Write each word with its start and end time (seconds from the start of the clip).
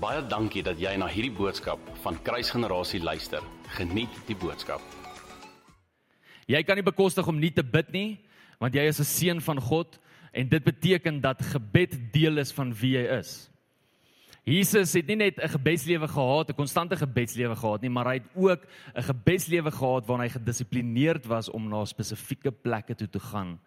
Baie 0.00 0.22
dankie 0.24 0.62
dat 0.64 0.78
jy 0.80 0.94
na 0.96 1.04
hierdie 1.12 1.34
boodskap 1.36 1.80
van 2.00 2.16
Kruisgenerasie 2.24 3.02
luister. 3.04 3.44
Geniet 3.76 4.14
die 4.24 4.36
boodskap. 4.38 4.80
Jy 6.48 6.62
kan 6.64 6.80
nie 6.80 6.84
bekostig 6.86 7.26
om 7.28 7.36
nie 7.36 7.50
te 7.52 7.60
bid 7.60 7.90
nie, 7.92 8.08
want 8.56 8.72
jy 8.74 8.86
is 8.88 9.00
'n 9.00 9.04
seun 9.04 9.40
van 9.44 9.60
God 9.60 9.98
en 10.32 10.48
dit 10.48 10.64
beteken 10.64 11.20
dat 11.20 11.42
gebed 11.42 12.12
deel 12.12 12.38
is 12.38 12.50
van 12.50 12.72
wie 12.72 12.96
jy 12.96 13.18
is. 13.18 13.50
Jesus 14.46 14.94
het 14.94 15.06
nie 15.06 15.16
net 15.16 15.36
'n 15.36 15.48
gebedslewe 15.48 16.08
gehad, 16.08 16.48
'n 16.48 16.56
konstante 16.56 16.96
gebedslewe 16.96 17.54
gehad 17.54 17.82
nie, 17.82 17.90
maar 17.90 18.06
hy 18.06 18.14
het 18.14 18.28
ook 18.34 18.66
'n 18.96 19.02
gebedslewe 19.02 19.70
gehad 19.70 20.06
waarin 20.06 20.24
hy 20.24 20.32
gedissiplineerd 20.32 21.26
was 21.26 21.50
om 21.50 21.68
na 21.68 21.84
spesifieke 21.84 22.50
plekke 22.50 22.94
toe 22.94 23.08
te 23.08 23.20
gaan 23.20 23.60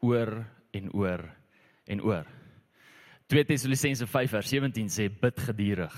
oor 0.00 0.44
en 0.72 0.92
oor 0.92 1.22
en 1.86 2.02
oor. 2.02 2.26
2 3.26 3.44
Tessalonisense 3.44 4.06
5:17 4.06 4.92
sê 4.92 5.08
bid 5.10 5.40
gedurig. 5.48 5.94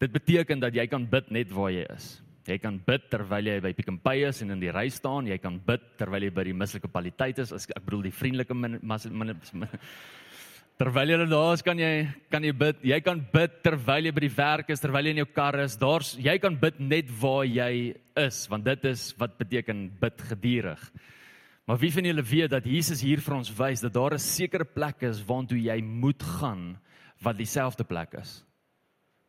Dit 0.00 0.12
beteken 0.12 0.60
dat 0.60 0.74
jy 0.74 0.86
kan 0.90 1.06
bid 1.06 1.30
net 1.30 1.52
waar 1.54 1.70
jy 1.70 1.86
is. 1.94 2.20
Jy 2.48 2.56
kan 2.58 2.78
bid 2.86 3.04
terwyl 3.10 3.46
jy 3.46 3.60
by 3.60 3.72
Pick 3.76 3.90
n 3.92 3.98
Pay 4.02 4.24
is 4.26 4.40
en 4.42 4.50
in 4.50 4.60
die 4.60 4.72
ry 4.72 4.88
staan, 4.90 5.28
jy 5.28 5.36
kan 5.38 5.60
bid 5.60 5.82
terwyl 6.00 6.24
jy 6.24 6.30
by 6.34 6.44
die 6.48 6.56
munisipaliteit 6.56 7.38
is, 7.38 7.52
ek 7.52 7.84
bedoel 7.84 8.08
die 8.08 8.14
vriendelike 8.16 8.54
min, 8.56 8.80
min, 8.82 9.36
min, 9.52 9.68
Terwyl 10.80 11.12
jy 11.12 11.16
daar 11.28 11.52
is, 11.52 11.60
kan 11.60 11.76
jy 11.78 12.08
kan 12.32 12.42
jy 12.42 12.52
bid. 12.56 12.78
Jy 12.88 12.98
kan 13.04 13.18
bid 13.20 13.58
terwyl 13.62 14.06
jy 14.08 14.12
by 14.16 14.22
die 14.24 14.32
werk 14.32 14.70
is, 14.72 14.80
terwyl 14.80 15.04
jy 15.04 15.12
in 15.12 15.20
jou 15.20 15.28
kar 15.36 15.58
is. 15.60 15.76
Daar's 15.76 16.14
jy 16.16 16.38
kan 16.40 16.56
bid 16.56 16.78
net 16.80 17.10
waar 17.20 17.44
jy 17.44 17.92
is, 18.16 18.38
want 18.48 18.64
dit 18.64 18.86
is 18.88 19.10
wat 19.20 19.36
beteken 19.36 19.90
bid 20.00 20.24
gedurig. 20.30 20.80
Maar 21.70 21.78
wie 21.78 21.92
van 21.92 22.04
julle 22.04 22.22
weet 22.26 22.50
dat 22.50 22.64
Jesus 22.66 22.98
hier 22.98 23.20
vir 23.22 23.36
ons 23.36 23.50
wys 23.54 23.78
dat 23.84 23.92
daar 23.94 24.14
'n 24.14 24.18
sekere 24.18 24.64
plek 24.64 25.02
is 25.06 25.22
waartoe 25.22 25.58
jy 25.62 25.80
moet 25.80 26.22
gaan 26.22 26.80
wat 27.22 27.36
dieselfde 27.36 27.84
plek 27.84 28.14
is 28.14 28.44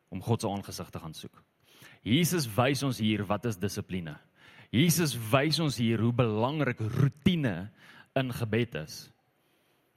om 0.09 0.21
God 0.21 0.41
se 0.41 0.49
aangesig 0.49 0.89
te 0.89 0.99
gaan 0.99 1.13
soek. 1.13 1.43
Jesus 2.01 2.47
wys 2.55 2.83
ons 2.83 2.97
hier 2.97 3.23
wat 3.25 3.45
is 3.45 3.57
dissipline. 3.57 4.17
Jesus 4.71 5.15
wys 5.31 5.59
ons 5.59 5.77
hier 5.77 5.99
hoe 5.99 6.11
belangrik 6.11 6.79
rotine 6.79 7.69
in 8.15 8.33
gebed 8.33 8.75
is. 8.75 9.11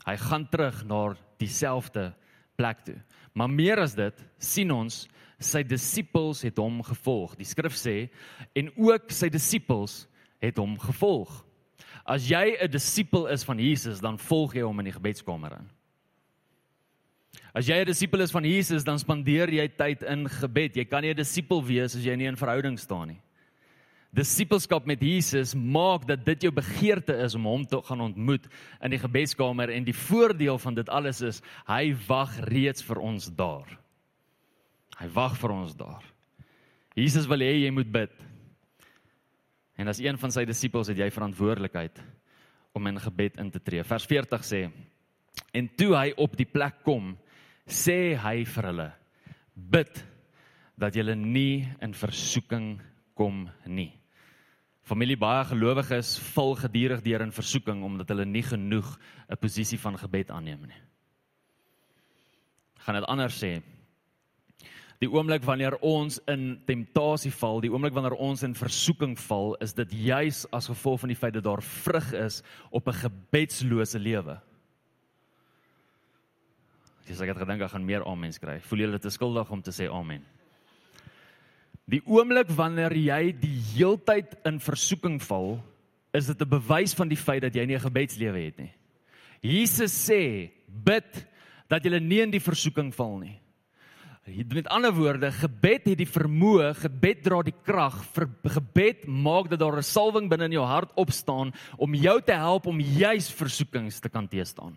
Hy 0.04 0.16
gaan 0.16 0.48
terug 0.48 0.84
na 0.84 1.16
dieselfde 1.38 2.14
plek 2.56 2.84
toe. 2.84 3.00
Maar 3.32 3.50
meer 3.50 3.78
as 3.78 3.94
dit, 3.94 4.24
sien 4.38 4.70
ons 4.70 5.08
sy 5.38 5.62
disippels 5.62 6.42
het 6.42 6.58
hom 6.58 6.82
gevolg. 6.82 7.36
Die 7.36 7.46
skrif 7.46 7.72
sê 7.72 8.10
en 8.54 8.70
ook 8.76 9.10
sy 9.10 9.28
disippels 9.28 10.06
het 10.40 10.58
hom 10.58 10.78
gevolg. 10.78 11.43
As 12.06 12.28
jy 12.28 12.56
'n 12.60 12.70
disipel 12.70 13.26
is 13.26 13.44
van 13.44 13.58
Jesus, 13.58 14.00
dan 14.00 14.18
volg 14.18 14.54
jy 14.54 14.62
hom 14.62 14.78
in 14.78 14.84
die 14.84 14.98
gebedskamer 14.98 15.52
in. 15.52 15.70
As 17.54 17.66
jy 17.66 17.80
'n 17.80 17.86
disipel 17.86 18.20
is 18.20 18.30
van 18.30 18.44
Jesus, 18.44 18.84
dan 18.84 18.98
spandeer 18.98 19.48
jy 19.48 19.68
tyd 19.68 20.02
in 20.02 20.28
gebed. 20.28 20.76
Jy 20.76 20.84
kan 20.84 21.02
nie 21.02 21.10
'n 21.10 21.16
disipel 21.16 21.62
wees 21.62 21.96
as 21.96 22.04
jy 22.04 22.16
nie 22.16 22.26
in 22.26 22.36
verhouding 22.36 22.78
staan 22.78 23.08
nie 23.08 23.20
disipelskap 24.14 24.86
met 24.86 25.02
Jesus 25.02 25.54
maak 25.54 26.06
dat 26.06 26.22
dit 26.24 26.46
jou 26.46 26.52
begeerte 26.54 27.16
is 27.24 27.34
om 27.34 27.48
hom 27.48 27.64
te 27.66 27.80
gaan 27.82 28.04
ontmoet 28.04 28.46
in 28.78 28.94
die 28.94 29.00
gebedskamer 29.02 29.72
en 29.74 29.86
die 29.86 29.96
voordeel 29.96 30.58
van 30.62 30.76
dit 30.78 30.90
alles 30.92 31.22
is 31.26 31.40
hy 31.66 31.94
wag 32.06 32.36
reeds 32.50 32.84
vir 32.86 33.00
ons 33.02 33.26
daar. 33.34 33.66
Hy 35.00 35.08
wag 35.16 35.34
vir 35.40 35.54
ons 35.56 35.74
daar. 35.74 36.04
Jesus 36.94 37.26
wil 37.26 37.42
hê 37.42 37.64
jy 37.64 37.72
moet 37.74 37.90
bid. 37.90 38.12
En 39.76 39.90
as 39.90 39.98
een 39.98 40.18
van 40.18 40.30
sy 40.30 40.44
disippels 40.46 40.90
het 40.92 40.98
jy 40.98 41.10
verantwoordelikheid 41.10 41.98
om 42.74 42.86
in 42.90 43.00
gebed 43.00 43.38
in 43.42 43.50
te 43.50 43.62
tree. 43.62 43.84
Vers 43.86 44.06
40 44.06 44.46
sê: 44.46 44.60
En 45.54 45.68
toe 45.76 45.94
hy 45.96 46.12
op 46.16 46.36
die 46.38 46.46
plek 46.46 46.82
kom, 46.86 47.14
sê 47.66 48.14
hy 48.18 48.44
vir 48.44 48.70
hulle: 48.70 48.88
Bid 49.54 50.04
dat 50.78 50.94
julle 50.94 51.14
nie 51.18 51.66
in 51.82 51.94
versoeking 51.94 52.78
kom 53.14 53.44
nie. 53.66 53.92
Familie 54.84 55.16
baie 55.16 55.46
gelowiges 55.48 56.18
val 56.34 56.56
gedurig 56.60 57.00
deur 57.02 57.22
in 57.24 57.32
versoeking 57.32 57.82
omdat 57.86 58.10
hulle 58.12 58.26
nie 58.28 58.42
genoeg 58.42 58.98
'n 59.30 59.40
posisie 59.40 59.78
van 59.78 59.96
gebed 59.98 60.30
aanneem 60.30 60.66
nie. 60.66 60.82
Gaan 62.84 62.94
dit 62.94 63.08
anders 63.08 63.42
sê. 63.42 63.62
Die 65.04 65.10
oomblik 65.12 65.44
wanneer 65.44 65.74
ons 65.84 66.16
in 66.32 66.54
temptasie 66.64 67.32
val, 67.34 67.58
die 67.60 67.68
oomblik 67.68 67.92
wanneer 67.92 68.14
ons 68.24 68.40
in 68.46 68.54
versoeking 68.56 69.18
val, 69.26 69.52
is 69.60 69.74
dit 69.76 69.90
juis 70.06 70.44
as 70.54 70.70
gevolg 70.70 71.02
van 71.02 71.12
die 71.12 71.18
feit 71.18 71.34
dat 71.36 71.44
daar 71.44 71.60
vrug 71.60 72.06
is 72.16 72.40
op 72.70 72.88
'n 72.88 73.00
gebedslose 73.02 73.98
lewe. 73.98 74.38
Dis 77.06 77.20
ek 77.20 77.28
het 77.28 77.38
gedink 77.38 77.60
ek 77.60 77.70
gaan 77.70 77.84
meer 77.84 78.06
amen 78.06 78.32
kry. 78.32 78.60
Voel 78.60 78.78
julle 78.78 78.92
dit 78.92 79.04
is 79.04 79.14
skuldig 79.14 79.50
om 79.50 79.60
te 79.60 79.70
sê 79.70 79.90
amen? 79.92 80.24
Die 81.86 82.00
oomblik 82.06 82.48
wanneer 82.48 82.92
jy 82.92 83.32
die 83.32 83.60
heeltyd 83.74 84.36
in 84.46 84.58
versoeking 84.58 85.20
val, 85.20 85.62
is 86.14 86.26
dit 86.26 86.40
'n 86.40 86.48
bewys 86.48 86.94
van 86.94 87.08
die 87.08 87.16
feit 87.16 87.42
dat 87.42 87.54
jy 87.54 87.66
nie 87.66 87.76
'n 87.76 87.90
gebedslewe 87.90 88.44
het 88.44 88.58
nie. 88.58 88.72
Jesus 89.42 89.92
sê, 89.92 90.50
bid 90.66 91.26
dat 91.68 91.84
jy 91.84 91.98
nie 91.98 92.22
in 92.22 92.30
die 92.30 92.40
versoeking 92.40 92.94
val 92.94 93.18
nie. 93.18 93.43
Met 94.24 94.70
ander 94.72 94.92
woorde, 94.96 95.28
gebed 95.36 95.90
het 95.90 95.98
die 96.00 96.08
vermoë, 96.08 96.70
gebed 96.78 97.18
dra 97.26 97.42
die 97.44 97.52
krag, 97.66 97.98
vir 98.16 98.24
gebed 98.54 99.02
maak 99.04 99.50
dat 99.52 99.60
daar 99.60 99.76
'n 99.76 99.84
salwing 99.84 100.30
binne 100.30 100.46
in 100.48 100.56
jou 100.56 100.64
hart 100.64 100.92
opstaan 100.96 101.52
om 101.76 101.94
jou 101.94 102.22
te 102.22 102.32
help 102.32 102.66
om 102.66 102.80
juis 102.80 103.28
versoekings 103.30 104.00
te 104.00 104.08
kan 104.08 104.26
teëstaan. 104.28 104.76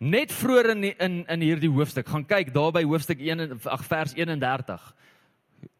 Net 0.00 0.32
vroeër 0.32 0.70
in 0.70 0.84
in 0.84 1.24
in 1.28 1.40
hierdie 1.40 1.70
hoofstuk, 1.70 2.08
gaan 2.08 2.26
kyk 2.26 2.52
daar 2.52 2.72
by 2.72 2.82
hoofstuk 2.82 3.20
1 3.20 3.60
ag 3.64 3.84
vers 3.84 4.12
31. 4.14 4.94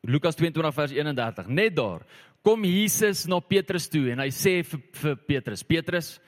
Lukas 0.03 0.37
22 0.37 0.75
vers 0.75 0.93
31. 0.93 1.49
Net 1.49 1.77
daar 1.77 2.07
kom 2.43 2.65
Jesus 2.65 3.27
na 3.27 3.41
Petrus 3.41 3.89
toe 3.89 4.11
en 4.11 4.19
hy 4.19 4.31
sê 4.31 4.63
vir, 4.65 4.81
vir 4.93 5.17
Petrus: 5.17 5.63
"Petrus, 5.63 6.21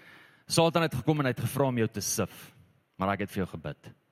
Satan 0.48 0.82
het 0.82 0.94
gekom 0.94 1.20
en 1.20 1.26
hy 1.26 1.30
het 1.30 1.40
gevra 1.40 1.66
om 1.66 1.78
jou 1.78 1.88
te 1.88 2.00
sif, 2.00 2.54
maar 2.98 3.12
ek 3.12 3.20
het 3.20 3.30
vir 3.30 3.44
jou 3.44 3.46
gebid." 3.46 4.03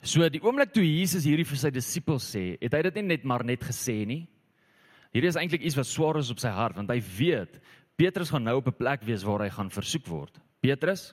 So 0.00 0.24
die 0.32 0.40
oomblik 0.40 0.72
toe 0.72 0.84
Jesus 0.84 1.26
hierdie 1.28 1.44
vir 1.44 1.60
sy 1.60 1.70
disippels 1.74 2.30
sê, 2.32 2.54
het 2.60 2.72
hy 2.72 2.82
dit 2.88 3.00
nie 3.00 3.10
net 3.12 3.24
maar 3.28 3.44
net 3.44 3.64
gesê 3.68 3.98
nie. 4.08 4.22
Hierdie 5.12 5.28
is 5.28 5.36
eintlik 5.36 5.66
iets 5.66 5.76
wat 5.76 5.88
swaar 5.90 6.20
is 6.20 6.30
op 6.32 6.40
sy 6.40 6.52
hart 6.54 6.78
want 6.78 6.90
hy 6.92 7.00
weet 7.02 7.58
Petrus 8.00 8.30
gaan 8.32 8.46
nou 8.46 8.56
op 8.56 8.68
'n 8.70 8.78
plek 8.78 9.02
wees 9.04 9.26
waar 9.28 9.42
hy 9.44 9.50
gaan 9.50 9.68
versoek 9.68 10.06
word. 10.08 10.40
Petrus, 10.60 11.12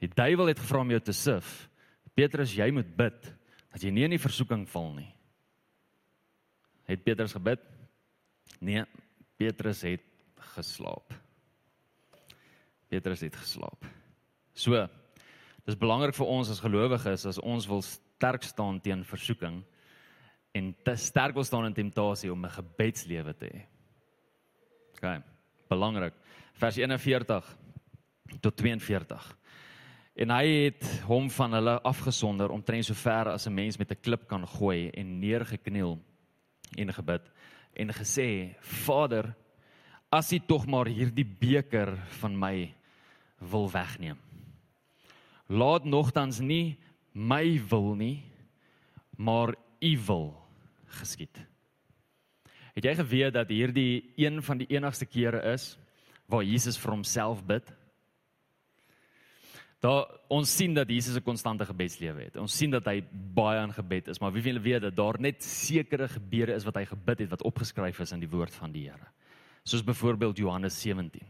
die 0.00 0.08
duiwel 0.08 0.48
het 0.48 0.58
gevra 0.58 0.80
om 0.80 0.90
jou 0.90 1.00
te 1.00 1.12
sif. 1.12 1.68
Petrus, 2.14 2.56
jy 2.56 2.70
moet 2.72 2.96
bid 2.96 3.22
dat 3.70 3.82
jy 3.82 3.90
nie 3.90 4.04
in 4.04 4.10
die 4.10 4.18
versoeking 4.18 4.66
val 4.68 4.94
nie. 4.94 5.14
Het 6.88 7.04
Petrus 7.04 7.32
gebid? 7.32 7.60
Nee, 8.60 8.84
Petrus 9.36 9.82
het 9.82 10.02
geslaap. 10.56 11.14
Petrus 12.88 13.20
het 13.20 13.36
geslaap. 13.36 13.84
So, 14.54 14.88
dis 15.66 15.76
belangrik 15.76 16.14
vir 16.14 16.26
ons 16.26 16.50
as 16.50 16.60
gelowiges 16.60 17.26
as 17.26 17.38
ons 17.38 17.68
wil 17.68 17.82
sterk 18.18 18.42
staan 18.42 18.80
teen 18.82 19.04
versoeking 19.06 19.60
en 20.58 20.74
te 20.82 20.96
sterk 20.98 21.36
wil 21.38 21.46
staan 21.46 21.68
in 21.68 21.76
temptasie 21.76 22.32
om 22.32 22.44
'n 22.44 22.50
gebedslewe 22.50 23.34
te 23.36 23.46
hê. 23.46 23.60
OK, 24.96 25.22
belangrik. 25.68 26.14
Vers 26.52 26.76
41 26.76 27.56
tot 28.40 28.56
42. 28.56 29.36
En 30.14 30.30
hy 30.30 30.46
het 30.64 30.82
hom 31.06 31.30
van 31.30 31.52
hulle 31.52 31.80
afgesonder 31.82 32.50
om 32.50 32.62
tren 32.62 32.82
so 32.82 32.94
ver 32.94 33.28
as 33.28 33.46
'n 33.46 33.54
mens 33.54 33.78
met 33.78 33.90
'n 33.90 34.00
klip 34.02 34.26
kan 34.26 34.46
gooi 34.46 34.90
en 34.90 35.20
neergekniel 35.20 35.98
en 36.76 36.92
gebid 36.92 37.30
en 37.72 37.92
gesê: 37.92 38.56
Vader, 38.60 39.34
as 40.10 40.32
U 40.32 40.38
tog 40.38 40.66
maar 40.66 40.86
hierdie 40.86 41.26
beker 41.26 41.96
van 42.20 42.38
my 42.38 42.74
wil 43.38 43.70
wegneem. 43.70 44.18
Laat 45.46 45.84
nogtans 45.84 46.40
nie 46.40 46.78
my 47.12 47.60
wil 47.68 47.94
nie, 47.94 48.24
maar 49.16 49.54
U 49.80 49.98
wil 50.06 50.34
geskied. 50.98 51.38
Het 52.74 52.84
jy 52.84 52.94
geweet 52.94 53.34
dat 53.34 53.50
hierdie 53.50 54.12
een 54.16 54.42
van 54.42 54.58
die 54.58 54.68
enigste 54.70 55.06
kere 55.06 55.42
is 55.52 55.76
waar 56.30 56.44
Jesus 56.46 56.78
vir 56.78 56.92
homself 56.94 57.42
bid? 57.46 57.72
Daar 59.82 60.06
ons 60.34 60.50
sien 60.50 60.74
dat 60.74 60.90
Jesus 60.90 61.16
'n 61.16 61.22
konstante 61.22 61.64
gebedslewe 61.64 62.22
het. 62.24 62.36
Ons 62.36 62.56
sien 62.56 62.70
dat 62.70 62.84
hy 62.84 63.02
baie 63.34 63.58
aan 63.58 63.72
gebed 63.72 64.08
is, 64.08 64.18
maar 64.18 64.32
wie 64.32 64.42
wil 64.42 64.60
weet 64.60 64.82
dat 64.82 64.96
daar 64.96 65.20
net 65.20 65.42
sekere 65.42 66.08
gebeure 66.08 66.54
is 66.54 66.64
wat 66.64 66.74
hy 66.74 66.84
gebid 66.84 67.18
het 67.18 67.30
wat 67.30 67.42
opgeskryf 67.42 68.00
is 68.00 68.12
in 68.12 68.20
die 68.20 68.28
woord 68.30 68.54
van 68.54 68.72
die 68.72 68.88
Here. 68.88 69.06
Soos 69.62 69.84
byvoorbeeld 69.84 70.36
Johannes 70.36 70.80
17. 70.80 71.22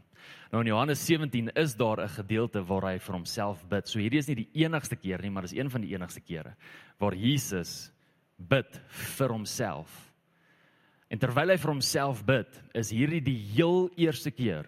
Nou 0.52 0.62
in 0.62 0.70
Johannes 0.70 1.04
17 1.06 1.50
is 1.54 1.74
daar 1.76 2.00
'n 2.00 2.08
gedeelte 2.08 2.62
waar 2.62 2.92
hy 2.92 2.98
vir 2.98 3.14
homself 3.14 3.64
bid. 3.68 3.88
So 3.88 3.98
hierdie 3.98 4.18
is 4.18 4.28
nie 4.28 4.34
die 4.34 4.64
enigste 4.64 4.96
keer 4.96 5.22
nie, 5.22 5.30
maar 5.30 5.42
dis 5.42 5.52
een 5.56 5.70
van 5.70 5.80
die 5.80 5.94
enigste 5.94 6.20
kere 6.20 6.56
waar 6.98 7.14
Jesus 7.14 7.92
bid 8.36 8.80
vir 8.88 9.28
homself. 9.28 10.12
En 11.10 11.18
terwyl 11.18 11.50
hy 11.50 11.56
vir 11.56 11.70
homself 11.70 12.24
bid, 12.24 12.62
is 12.74 12.90
hierdie 12.90 13.22
die 13.22 13.38
heel 13.54 13.90
eerste 13.96 14.30
keer 14.30 14.66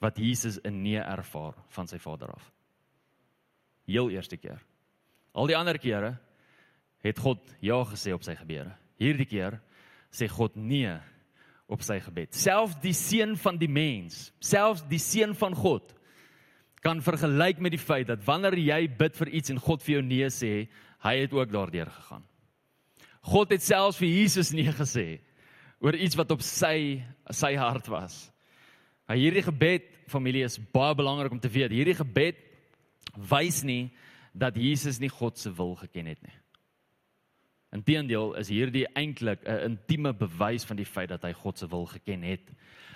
wat 0.00 0.18
Jesus 0.18 0.58
'n 0.64 0.82
nee 0.82 1.00
ervaar 1.00 1.54
van 1.68 1.86
sy 1.86 1.98
Vader 1.98 2.28
af 2.28 2.52
heel 3.86 4.10
eerste 4.10 4.36
keer. 4.36 4.60
Al 5.32 5.48
die 5.50 5.56
ander 5.56 5.78
kere 5.80 6.16
het 7.02 7.18
God 7.18 7.54
ja 7.64 7.80
gesê 7.88 8.14
op 8.14 8.24
sy 8.24 8.34
gebede. 8.38 8.70
Hierdie 9.00 9.26
keer 9.26 9.58
sê 10.12 10.28
God 10.30 10.56
nee 10.56 10.92
op 11.70 11.82
sy 11.84 11.98
gebed. 12.02 12.34
Selfs 12.36 12.78
die 12.82 12.94
seun 12.96 13.36
van 13.40 13.58
die 13.60 13.70
mens, 13.70 14.30
selfs 14.42 14.84
die 14.90 15.00
seun 15.02 15.34
van 15.38 15.56
God 15.56 15.94
kan 16.82 17.02
vergelyk 17.04 17.60
met 17.62 17.76
die 17.76 17.80
feit 17.80 18.08
dat 18.10 18.24
wanneer 18.26 18.56
jy 18.58 18.80
bid 18.98 19.14
vir 19.16 19.30
iets 19.38 19.52
en 19.54 19.60
God 19.62 19.84
vir 19.84 19.96
jou 19.96 20.02
nee 20.02 20.28
sê, 20.34 20.52
hy 21.02 21.14
het 21.20 21.34
ook 21.34 21.52
daardeur 21.52 21.90
gegaan. 21.90 22.24
God 23.22 23.54
het 23.54 23.62
selfs 23.62 24.00
vir 24.02 24.10
Jesus 24.10 24.50
nee 24.54 24.72
gesê 24.74 25.06
oor 25.82 25.94
iets 25.94 26.18
wat 26.18 26.30
op 26.34 26.42
sy 26.42 27.02
sy 27.30 27.54
hart 27.58 27.86
was. 27.90 28.24
Maar 29.06 29.18
hierdie 29.18 29.44
gebed 29.46 29.86
familie 30.10 30.44
is 30.46 30.58
baie 30.74 30.94
belangrik 30.98 31.34
om 31.34 31.40
te 31.42 31.50
weet. 31.50 31.74
Hierdie 31.74 31.98
gebed 31.98 32.38
wys 33.30 33.62
nie 33.66 33.92
dat 34.32 34.56
Jesus 34.56 34.98
nie 35.02 35.10
God 35.12 35.38
se 35.38 35.52
wil 35.54 35.74
geken 35.78 36.10
het 36.10 36.22
nie. 36.22 36.34
Inteendeel 37.72 38.34
is 38.36 38.50
hierdie 38.52 38.84
eintlik 38.92 39.40
'n 39.48 39.72
intieme 39.72 40.12
bewys 40.12 40.64
van 40.64 40.76
die 40.76 40.86
feit 40.86 41.08
dat 41.08 41.22
hy 41.22 41.32
God 41.32 41.58
se 41.58 41.66
wil 41.66 41.86
geken 41.86 42.22
het. 42.22 42.52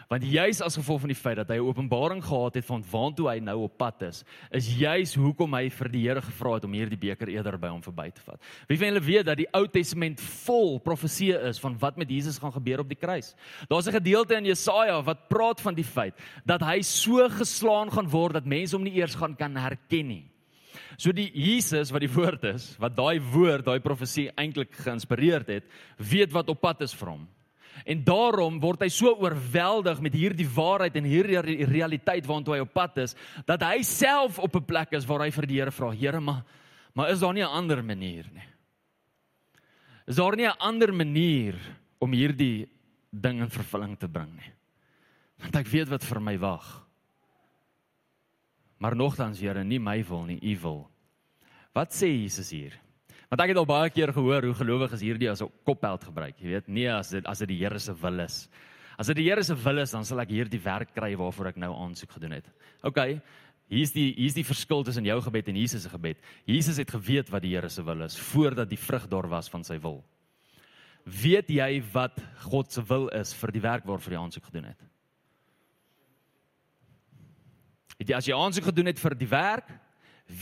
Want 0.07 0.23
juis 0.23 0.61
as 0.63 0.77
gevolg 0.79 1.01
van 1.03 1.11
die 1.11 1.19
feit 1.19 1.37
dat 1.37 1.49
hy 1.49 1.57
'n 1.57 1.67
openbaring 1.67 2.23
gehad 2.23 2.55
het 2.55 2.65
van 2.65 2.85
waantoe 2.91 3.29
hy 3.29 3.39
nou 3.39 3.63
op 3.63 3.77
pad 3.79 4.03
is, 4.03 4.25
is 4.51 4.79
juis 4.79 5.15
hoekom 5.15 5.55
hy 5.55 5.69
vir 5.71 5.89
die 5.89 6.03
Here 6.07 6.23
gevra 6.23 6.55
het 6.55 6.65
om 6.65 6.73
hierdie 6.73 6.99
beker 6.99 7.29
eerder 7.29 7.59
by 7.59 7.69
hom 7.69 7.83
verby 7.83 8.11
te 8.11 8.21
vat. 8.21 8.41
Wie 8.69 8.79
van 8.79 8.87
julle 8.87 9.01
weet 9.01 9.27
dat 9.27 9.37
die 9.37 9.49
Ou 9.53 9.67
Testament 9.67 10.21
vol 10.21 10.79
profeseë 10.79 11.49
is 11.49 11.59
van 11.59 11.79
wat 11.79 11.97
met 11.97 12.11
Jesus 12.11 12.39
gaan 12.39 12.53
gebeur 12.53 12.81
op 12.81 12.89
die 12.89 12.99
kruis? 13.01 13.35
Daar's 13.69 13.89
'n 13.89 13.99
gedeelte 13.99 14.37
in 14.37 14.45
Jesaja 14.45 15.03
wat 15.03 15.29
praat 15.29 15.61
van 15.61 15.75
die 15.75 15.85
feit 15.85 16.15
dat 16.45 16.61
hy 16.61 16.83
so 16.83 17.29
geslaan 17.29 17.91
gaan 17.91 18.09
word 18.09 18.35
dat 18.35 18.45
mense 18.45 18.77
hom 18.77 18.85
nie 18.85 18.95
eers 18.95 19.15
gaan 19.15 19.37
kan 19.37 19.57
herken 19.57 20.07
nie. 20.07 20.36
So 20.97 21.13
die 21.13 21.31
Jesus 21.35 21.91
wat 21.91 22.01
die 22.01 22.13
woord 22.13 22.45
is, 22.45 22.75
wat 22.79 22.97
daai 22.97 23.21
woord, 23.21 23.65
daai 23.65 23.81
profesie 23.81 24.31
eintlik 24.37 24.75
geïnspireer 24.75 25.47
het, 25.47 25.65
weet 25.99 26.33
wat 26.33 26.49
op 26.49 26.61
pad 26.61 26.83
is 26.87 26.95
vir 26.95 27.09
hom. 27.15 27.27
En 27.85 28.05
daarom 28.07 28.57
word 28.63 28.87
hy 28.87 28.89
so 28.93 29.13
oorweldig 29.21 30.01
met 30.05 30.15
hierdie 30.17 30.49
waarheid 30.49 30.97
en 30.97 31.09
hierdie 31.09 31.67
realiteit 31.69 32.25
waartoe 32.29 32.57
hy 32.57 32.63
op 32.65 32.73
pad 32.73 33.03
is, 33.05 33.17
dat 33.49 33.65
hy 33.67 33.83
self 33.85 34.39
op 34.39 34.57
'n 34.57 34.65
plek 34.65 34.97
is 34.97 35.05
waar 35.05 35.27
hy 35.27 35.31
vir 35.31 35.47
die 35.47 35.59
Here 35.61 35.71
vra: 35.71 35.91
"Here, 35.91 36.21
maar 36.21 36.45
maar 36.95 37.11
is 37.11 37.21
daar 37.21 37.35
nie 37.35 37.43
'n 37.43 37.53
ander 37.53 37.85
manier 37.85 38.25
nie? 38.33 38.49
Is 40.07 40.17
daar 40.17 40.37
nie 40.37 40.47
'n 40.47 40.59
ander 40.59 40.95
manier 40.95 41.55
om 41.99 42.13
hierdie 42.13 42.69
ding 43.11 43.41
in 43.41 43.51
vervulling 43.51 43.99
te 43.99 44.09
bring 44.09 44.35
nie? 44.35 44.53
Want 45.39 45.57
ek 45.57 45.67
weet 45.67 45.89
wat 45.89 46.05
vir 46.05 46.21
my 46.21 46.39
wag." 46.39 46.86
Maar 48.79 48.97
nogtans, 48.97 49.41
Here, 49.41 49.65
nie 49.65 49.81
my 49.81 50.03
wil 50.05 50.27
nie, 50.29 50.41
U 50.43 50.59
wil. 50.63 50.83
Wat 51.77 51.93
sê 51.93 52.09
Jesus 52.09 52.51
hier? 52.53 52.77
Want 53.31 53.43
ek 53.43 53.53
het 53.53 53.59
al 53.61 53.69
baie 53.69 53.91
keer 53.91 54.13
gehoor 54.15 54.45
hoe 54.47 54.55
gelowiges 54.55 55.03
hierdie 55.03 55.31
as 55.31 55.43
'n 55.43 55.51
kopheld 55.65 56.05
gebruik, 56.05 56.39
jy 56.41 56.49
weet, 56.49 56.69
nee 56.69 56.89
as 56.89 57.11
dit 57.11 57.27
as 57.27 57.39
dit 57.39 57.49
die 57.49 57.59
Here 57.59 57.79
se 57.79 57.93
wil 57.93 58.21
is. 58.21 58.49
As 58.99 59.09
dit 59.09 59.17
die 59.17 59.29
Here 59.29 59.43
se 59.43 59.55
wil 59.55 59.79
is, 59.79 59.91
dan 59.91 60.05
sal 60.05 60.21
ek 60.21 60.31
hierdie 60.31 60.63
werk 60.63 60.95
kry 60.95 61.17
waarvoor 61.17 61.49
ek 61.49 61.57
nou 61.57 61.73
aansoek 61.75 62.11
gedoen 62.11 62.33
het. 62.33 62.47
OK. 62.83 63.21
Hier's 63.69 63.93
die 63.93 64.15
hier's 64.15 64.35
die 64.35 64.45
verskil 64.45 64.85
tussen 64.85 65.05
jou 65.05 65.21
gebed 65.21 65.49
en 65.49 65.57
Jesus 65.57 65.83
se 65.83 65.89
gebed. 65.89 66.17
Jesus 66.47 66.77
het 66.77 66.91
geweet 66.91 67.29
wat 67.31 67.43
die 67.43 67.55
Here 67.55 67.69
se 67.69 67.83
wil 67.83 68.03
is 68.03 68.17
voordat 68.17 68.69
die 68.69 68.79
vrug 68.79 69.09
daar 69.09 69.29
was 69.29 69.49
van 69.49 69.65
sy 69.65 69.79
wil. 69.79 70.05
Weet 71.05 71.49
jy 71.49 71.83
wat 71.93 72.19
God 72.51 72.73
se 72.73 72.83
wil 72.83 73.09
is 73.09 73.35
vir 73.35 73.53
die 73.53 73.61
werk 73.61 73.85
waarvoor 73.85 74.13
jy 74.13 74.19
aansoek 74.19 74.45
gedoen 74.45 74.65
het? 74.65 74.81
Het 78.01 78.11
jy 78.11 78.17
as 78.17 78.29
jy 78.29 78.37
aansoek 78.37 78.69
gedoen 78.71 78.91
het 78.91 79.01
vir 79.01 79.15
die 79.17 79.31
werk, 79.31 79.71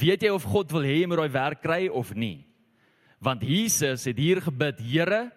weet 0.00 0.24
jy 0.26 0.32
of 0.34 0.46
God 0.48 0.72
wil 0.74 0.86
hê 0.86 1.00
jy 1.00 1.06
moet 1.10 1.20
daai 1.22 1.36
werk 1.36 1.62
kry 1.62 1.86
of 1.88 2.14
nie? 2.14 2.44
Want 3.22 3.44
Jesus 3.46 4.04
het 4.08 4.18
hier 4.20 4.42
gebid, 4.44 4.80
Here, 4.82 5.30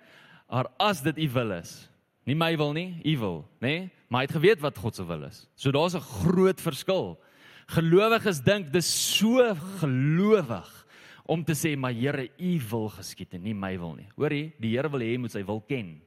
maar 0.49 0.71
as 0.79 1.03
dit 1.05 1.17
U 1.27 1.29
wil 1.35 1.53
is, 1.59 1.89
nie 2.27 2.35
my 2.35 2.55
wil 2.59 2.73
nie, 2.75 2.89
U 3.05 3.17
wil, 3.21 3.39
nê? 3.61 3.67
Nee? 3.67 3.85
Maar 4.07 4.23
hy 4.23 4.27
het 4.29 4.37
geweet 4.37 4.61
wat 4.63 4.77
God 4.79 4.95
se 4.95 5.03
wil 5.03 5.25
is. 5.27 5.41
So 5.59 5.71
daar's 5.71 5.95
'n 5.95 5.99
groot 5.99 6.61
verskil. 6.61 7.19
Gelowiges 7.67 8.39
dink 8.39 8.71
dis 8.71 8.87
so 8.87 9.53
gelowig 9.79 10.87
om 11.25 11.43
te 11.43 11.51
sê 11.51 11.75
maar 11.77 11.91
Here, 11.91 12.29
U 12.39 12.59
wil 12.69 12.89
geskied 12.89 13.33
en 13.33 13.43
nie 13.43 13.53
my 13.53 13.77
wil 13.77 13.95
nie. 13.95 14.07
Hoor 14.15 14.31
jy? 14.31 14.53
Die 14.59 14.71
Here 14.75 14.89
wil 14.89 15.01
hê 15.01 15.11
jy 15.11 15.17
moet 15.17 15.31
sy 15.31 15.43
wil 15.43 15.61
ken. 15.61 16.01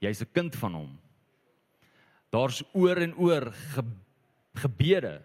Jy's 0.00 0.22
'n 0.22 0.32
kind 0.32 0.54
van 0.54 0.74
hom. 0.74 0.98
Daar's 2.30 2.62
oor 2.72 2.96
en 2.96 3.14
oor 3.16 3.52
gebede. 4.54 5.22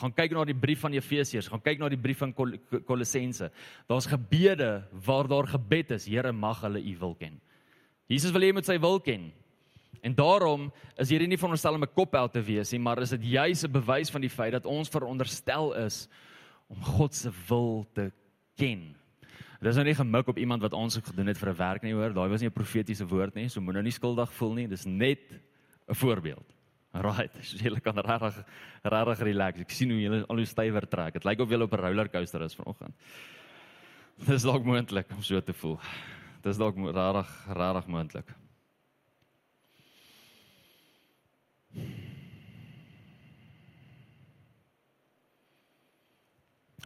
Gaan 0.00 0.12
kyk 0.12 0.32
na 0.34 0.44
die 0.44 0.58
brief 0.58 0.80
van 0.82 0.92
Efesiërs, 0.92 1.48
gaan 1.48 1.62
kyk 1.62 1.78
na 1.78 1.88
die 1.88 2.00
brief 2.00 2.18
van 2.18 2.32
Kol 2.34 2.56
Kolossense. 2.86 3.50
Daar's 3.86 4.08
gebede 4.10 4.82
waar 5.06 5.28
daar 5.30 5.46
gebed 5.46 5.94
is, 5.94 6.08
Here 6.10 6.32
mag 6.32 6.60
hulle 6.66 6.82
U 6.82 6.96
wil 6.98 7.14
ken. 7.14 7.40
Jesus 8.10 8.32
wil 8.34 8.42
hê 8.42 8.50
jy 8.50 8.56
moet 8.58 8.66
sy 8.66 8.78
wil 8.82 8.98
ken. 9.00 9.30
En 10.04 10.12
daarom 10.14 10.66
is 11.00 11.08
hierdie 11.08 11.28
nie 11.30 11.38
veronderstel 11.38 11.78
om 11.78 11.84
'n 11.84 11.94
kopheld 11.94 12.32
te 12.32 12.42
wees 12.42 12.72
nie, 12.72 12.80
maar 12.80 13.00
is 13.00 13.10
dit 13.10 13.24
juis 13.24 13.64
'n 13.64 13.72
bewys 13.72 14.10
van 14.10 14.20
die 14.20 14.30
feit 14.30 14.52
dat 14.52 14.66
ons 14.66 14.88
veronderstel 14.88 15.72
is 15.86 16.08
om 16.68 16.82
God 16.82 17.14
se 17.14 17.30
wil 17.48 17.86
te 17.94 18.12
ken. 18.56 18.94
Dit 19.60 19.70
is 19.70 19.76
nou 19.76 19.84
nie 19.86 19.94
gemik 19.94 20.28
op 20.28 20.38
iemand 20.38 20.62
wat 20.62 20.74
aansoek 20.74 21.06
gedoen 21.06 21.26
het 21.26 21.38
vir 21.38 21.48
'n 21.48 21.56
werk 21.56 21.82
nie, 21.82 21.94
hoor. 21.94 22.12
Daai 22.12 22.28
was 22.28 22.40
nie 22.40 22.48
'n 22.48 22.52
profetiese 22.52 23.06
woord 23.06 23.34
nie, 23.34 23.48
so 23.48 23.60
moenie 23.60 23.82
nou 23.82 23.90
skuldig 23.90 24.32
voel 24.32 24.54
nie. 24.54 24.68
Dis 24.68 24.84
net 24.84 25.32
'n 25.88 25.94
voorbeeld. 25.94 26.53
Right, 26.94 27.32
so 27.42 27.58
jy 27.64 27.80
kan 27.82 27.98
regtig 27.98 28.36
regtig 28.86 29.22
relax. 29.26 29.62
Ek 29.64 29.72
sien 29.74 29.90
hoe 29.90 29.98
jy 29.98 30.20
al 30.22 30.38
hoe 30.38 30.46
stywer 30.46 30.86
trek. 30.86 31.16
Dit 31.18 31.26
lyk 31.26 31.42
of 31.42 31.50
jy 31.50 31.58
op 31.58 31.74
'n 31.74 31.82
rollercoaster 31.82 32.44
is 32.46 32.54
vanoggend. 32.54 32.94
Dis 34.28 34.46
dalk 34.46 34.62
moontlik 34.62 35.10
om 35.10 35.22
so 35.22 35.40
te 35.40 35.52
voel. 35.52 35.78
Dis 36.42 36.56
dalk 36.56 36.78
regtig 36.78 37.30
regtig 37.50 37.86
moontlik. 37.90 38.30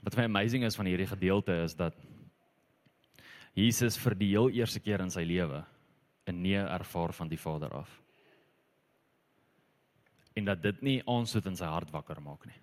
Wat 0.02 0.16
my 0.16 0.24
amazing 0.24 0.64
is 0.64 0.76
van 0.76 0.86
hierdie 0.86 1.06
gedeelte 1.06 1.52
is 1.64 1.74
dat 1.76 1.94
Jesus 3.52 3.98
vir 3.98 4.14
die 4.14 4.32
heel 4.32 4.48
eerste 4.48 4.80
keer 4.80 5.02
in 5.04 5.10
sy 5.10 5.20
lewe 5.20 5.66
'n 6.26 6.42
nee 6.42 6.56
ervaar 6.56 7.12
van 7.12 7.28
die 7.28 7.36
Vader 7.36 7.74
af 7.74 8.07
en 10.38 10.48
dat 10.48 10.62
dit 10.62 10.80
nie 10.86 10.96
aansoet 11.06 11.46
in 11.50 11.58
sy 11.58 11.68
hart 11.68 11.92
wakker 11.94 12.20
maak 12.24 12.46
nie. 12.48 12.56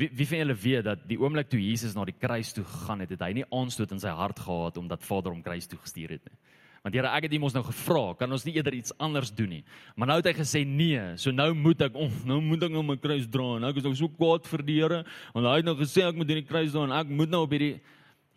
Wie 0.00 0.08
wie 0.16 0.26
van 0.26 0.42
julle 0.42 0.56
weet 0.56 0.86
dat 0.88 1.04
die 1.08 1.18
oomblik 1.20 1.50
toe 1.52 1.60
Jesus 1.60 1.94
na 1.94 2.06
die 2.08 2.16
kruis 2.16 2.52
toe 2.56 2.64
gegaan 2.64 3.04
het, 3.04 3.12
het 3.12 3.22
hy 3.22 3.32
nie 3.36 3.48
aanstoot 3.52 3.92
in 3.92 4.00
sy 4.02 4.14
hart 4.16 4.40
gehad 4.40 4.80
omdat 4.80 5.04
Vader 5.04 5.34
hom 5.34 5.42
kruis 5.44 5.68
toe 5.68 5.78
gestuur 5.78 6.16
het 6.16 6.24
nie. 6.30 6.38
Want 6.82 6.96
Here, 6.98 7.10
ek 7.14 7.28
het 7.28 7.34
hom 7.36 7.44
ons 7.46 7.54
nou 7.54 7.62
gevra, 7.62 8.00
kan 8.18 8.32
ons 8.34 8.42
nie 8.42 8.56
eerder 8.56 8.74
iets 8.74 8.94
anders 8.98 9.30
doen 9.30 9.52
nie? 9.54 9.60
Maar 9.94 10.08
nou 10.10 10.16
het 10.18 10.32
hy 10.32 10.34
gesê 10.40 10.64
nee, 10.66 11.02
so 11.20 11.30
nou 11.30 11.52
moet 11.54 11.84
ek, 11.86 11.94
oh, 11.94 12.10
nou 12.26 12.40
moet 12.42 12.66
ek 12.66 12.72
nou 12.74 12.82
my 12.82 12.96
kruis 12.98 13.28
dra 13.30 13.52
en 13.60 13.68
ek 13.68 13.78
is 13.78 13.86
nou 13.86 13.92
so 14.00 14.10
kwaad 14.10 14.48
vir 14.50 14.64
die 14.66 14.78
Here, 14.80 15.02
want 15.36 15.46
hy 15.46 15.58
het 15.60 15.68
nou 15.68 15.76
gesê 15.78 16.02
ek 16.08 16.18
moet 16.18 16.32
in 16.34 16.40
die 16.40 16.48
kruis 16.48 16.72
dra 16.74 16.88
en 16.88 16.96
ek 16.96 17.12
moet 17.12 17.30
nou 17.30 17.44
op 17.46 17.54
hierdie 17.54 17.76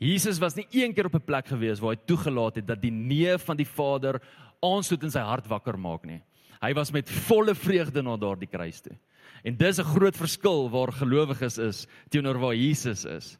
Jesus 0.01 0.41
was 0.43 0.57
nie 0.57 0.67
een 0.75 0.93
keer 0.93 1.07
op 1.07 1.15
'n 1.15 1.23
plek 1.23 1.47
gewees 1.47 1.79
waar 1.79 1.95
hy 1.95 2.01
toegelaat 2.05 2.55
het 2.59 2.67
dat 2.67 2.81
die 2.81 2.91
nee 2.91 3.37
van 3.37 3.55
die 3.55 3.65
Vader 3.65 4.21
aanstoot 4.61 5.03
in 5.03 5.11
sy 5.11 5.23
hart 5.23 5.47
wakker 5.47 5.77
maak 5.79 6.05
nie. 6.05 6.21
Hy 6.65 6.73
was 6.73 6.91
met 6.91 7.09
volle 7.27 7.53
vreugde 7.55 8.01
na 8.01 8.15
daardie 8.17 8.49
kruis 8.49 8.81
toe. 8.81 8.95
En 9.45 9.57
dis 9.57 9.79
'n 9.79 9.91
groot 9.93 10.17
verskil 10.17 10.69
waar 10.69 10.91
gelowiges 10.91 11.57
is 11.57 11.87
teenoor 12.09 12.39
waar 12.39 12.55
Jesus 12.55 13.05
is. 13.05 13.37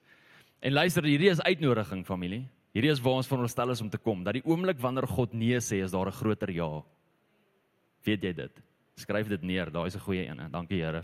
En 0.62 0.74
luister, 0.74 1.04
hierdie 1.04 1.30
is 1.30 1.42
uitnodiging 1.42 2.06
familie. 2.06 2.48
Hierdie 2.74 2.92
is 2.92 3.02
waar 3.02 3.14
ons 3.14 3.28
veronderstel 3.28 3.72
is 3.72 3.82
om 3.82 3.90
te 3.90 3.98
kom. 3.98 4.24
Dat 4.24 4.34
die 4.34 4.46
oomblik 4.46 4.80
wanneer 4.80 5.08
God 5.08 5.34
nee 5.34 5.58
sê, 5.58 5.84
is 5.84 5.92
daar 5.92 6.08
'n 6.08 6.12
groter 6.12 6.52
ja. 6.52 6.84
Weet 8.04 8.24
jy 8.24 8.34
dit? 8.34 8.62
Skryf 8.96 9.28
dit 9.28 9.42
neer. 9.42 9.72
Daai 9.72 9.88
is 9.88 9.96
'n 9.96 10.00
goeie 10.00 10.28
een. 10.28 10.52
Dankie 10.52 10.82
Here. 10.82 11.04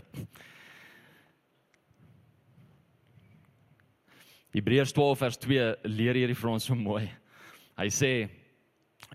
Hebreërs 4.52 4.92
12 4.92 5.18
vers 5.18 5.36
2 5.36 5.76
leer 5.82 6.14
hierdie 6.14 6.36
vir 6.36 6.50
ons 6.50 6.64
so 6.64 6.74
mooi. 6.74 7.10
Hy 7.78 7.88
sê 7.88 8.41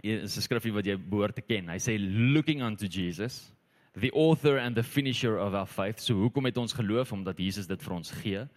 is 0.03 0.37
'n 0.37 0.41
skrifgie 0.41 0.73
wat 0.73 0.85
jy 0.85 0.97
behoort 0.97 1.35
te 1.35 1.41
ken. 1.41 1.69
Hy 1.69 1.77
sê 1.77 1.97
looking 1.99 2.61
unto 2.61 2.87
Jesus, 2.87 3.53
the 3.95 4.11
author 4.11 4.57
and 4.57 4.75
the 4.75 4.83
finisher 4.83 5.37
of 5.37 5.53
our 5.53 5.65
faith. 5.65 5.99
So 5.99 6.13
hoekom 6.15 6.45
het 6.45 6.57
ons 6.57 6.73
geloof 6.73 7.11
omdat 7.13 7.37
Jesus 7.37 7.67
dit 7.67 7.81
vir 7.81 7.93
ons 7.93 8.11
gee? 8.11 8.47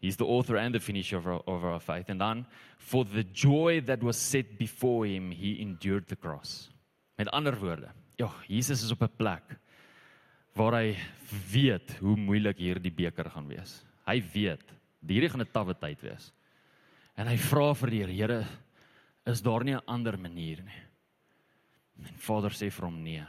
He's 0.00 0.16
the 0.16 0.24
author 0.24 0.56
and 0.56 0.72
the 0.74 0.80
finisher 0.80 1.18
of 1.18 1.26
our, 1.26 1.42
of 1.46 1.64
our 1.64 1.80
faith. 1.80 2.08
And 2.08 2.20
then 2.20 2.46
for 2.78 3.04
the 3.04 3.24
joy 3.24 3.80
that 3.80 4.02
was 4.02 4.16
set 4.16 4.56
before 4.58 5.06
him, 5.06 5.32
he 5.32 5.60
endured 5.60 6.06
the 6.06 6.16
cross. 6.16 6.70
Met 7.18 7.30
ander 7.30 7.56
woorde, 7.58 7.90
ja, 8.16 8.30
Jesus 8.46 8.82
is 8.82 8.92
op 8.92 9.02
'n 9.02 9.16
plek 9.16 9.58
waar 10.54 10.74
hy 10.74 10.96
weet 11.52 11.98
hoe 12.00 12.16
moeilik 12.16 12.58
hierdie 12.58 12.94
beker 12.94 13.30
gaan 13.30 13.46
wees. 13.48 13.84
Hy 14.06 14.22
weet, 14.32 14.64
hierdie 15.06 15.30
gaan 15.30 15.42
'n 15.42 15.52
tawwe 15.52 15.74
tyd 15.74 16.00
wees. 16.00 16.32
En 17.16 17.26
hy 17.26 17.36
vra 17.36 17.74
vir 17.74 17.90
die 17.90 18.04
Here, 18.06 18.46
is 19.28 19.42
daar 19.42 19.64
nie 19.64 19.74
'n 19.74 19.86
ander 19.86 20.18
manier 20.18 20.62
nie. 20.62 20.82
En 21.98 22.14
Vader 22.16 22.50
sê 22.50 22.70
vir 22.70 22.84
hom 22.84 23.02
nee. 23.02 23.26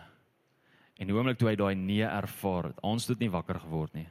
En 0.99 1.07
die 1.07 1.15
oomblik 1.15 1.37
toe 1.37 1.49
hy 1.49 1.55
daai 1.55 1.75
nee 1.75 2.03
ervaar 2.03 2.63
het, 2.63 2.79
ons 2.83 3.07
het 3.07 3.19
nie 3.19 3.29
wakker 3.29 3.59
geword 3.59 3.93
nie. 3.93 4.07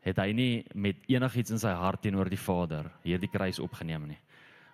Het 0.00 0.16
hy 0.16 0.32
nie 0.32 0.66
met 0.74 0.96
enigiets 1.08 1.50
in 1.50 1.58
sy 1.58 1.72
hart 1.72 2.02
teenoor 2.02 2.28
die 2.28 2.38
Vader 2.38 2.92
hierdie 3.02 3.30
kruis 3.30 3.58
opgeneem 3.58 4.06
nie. 4.06 4.18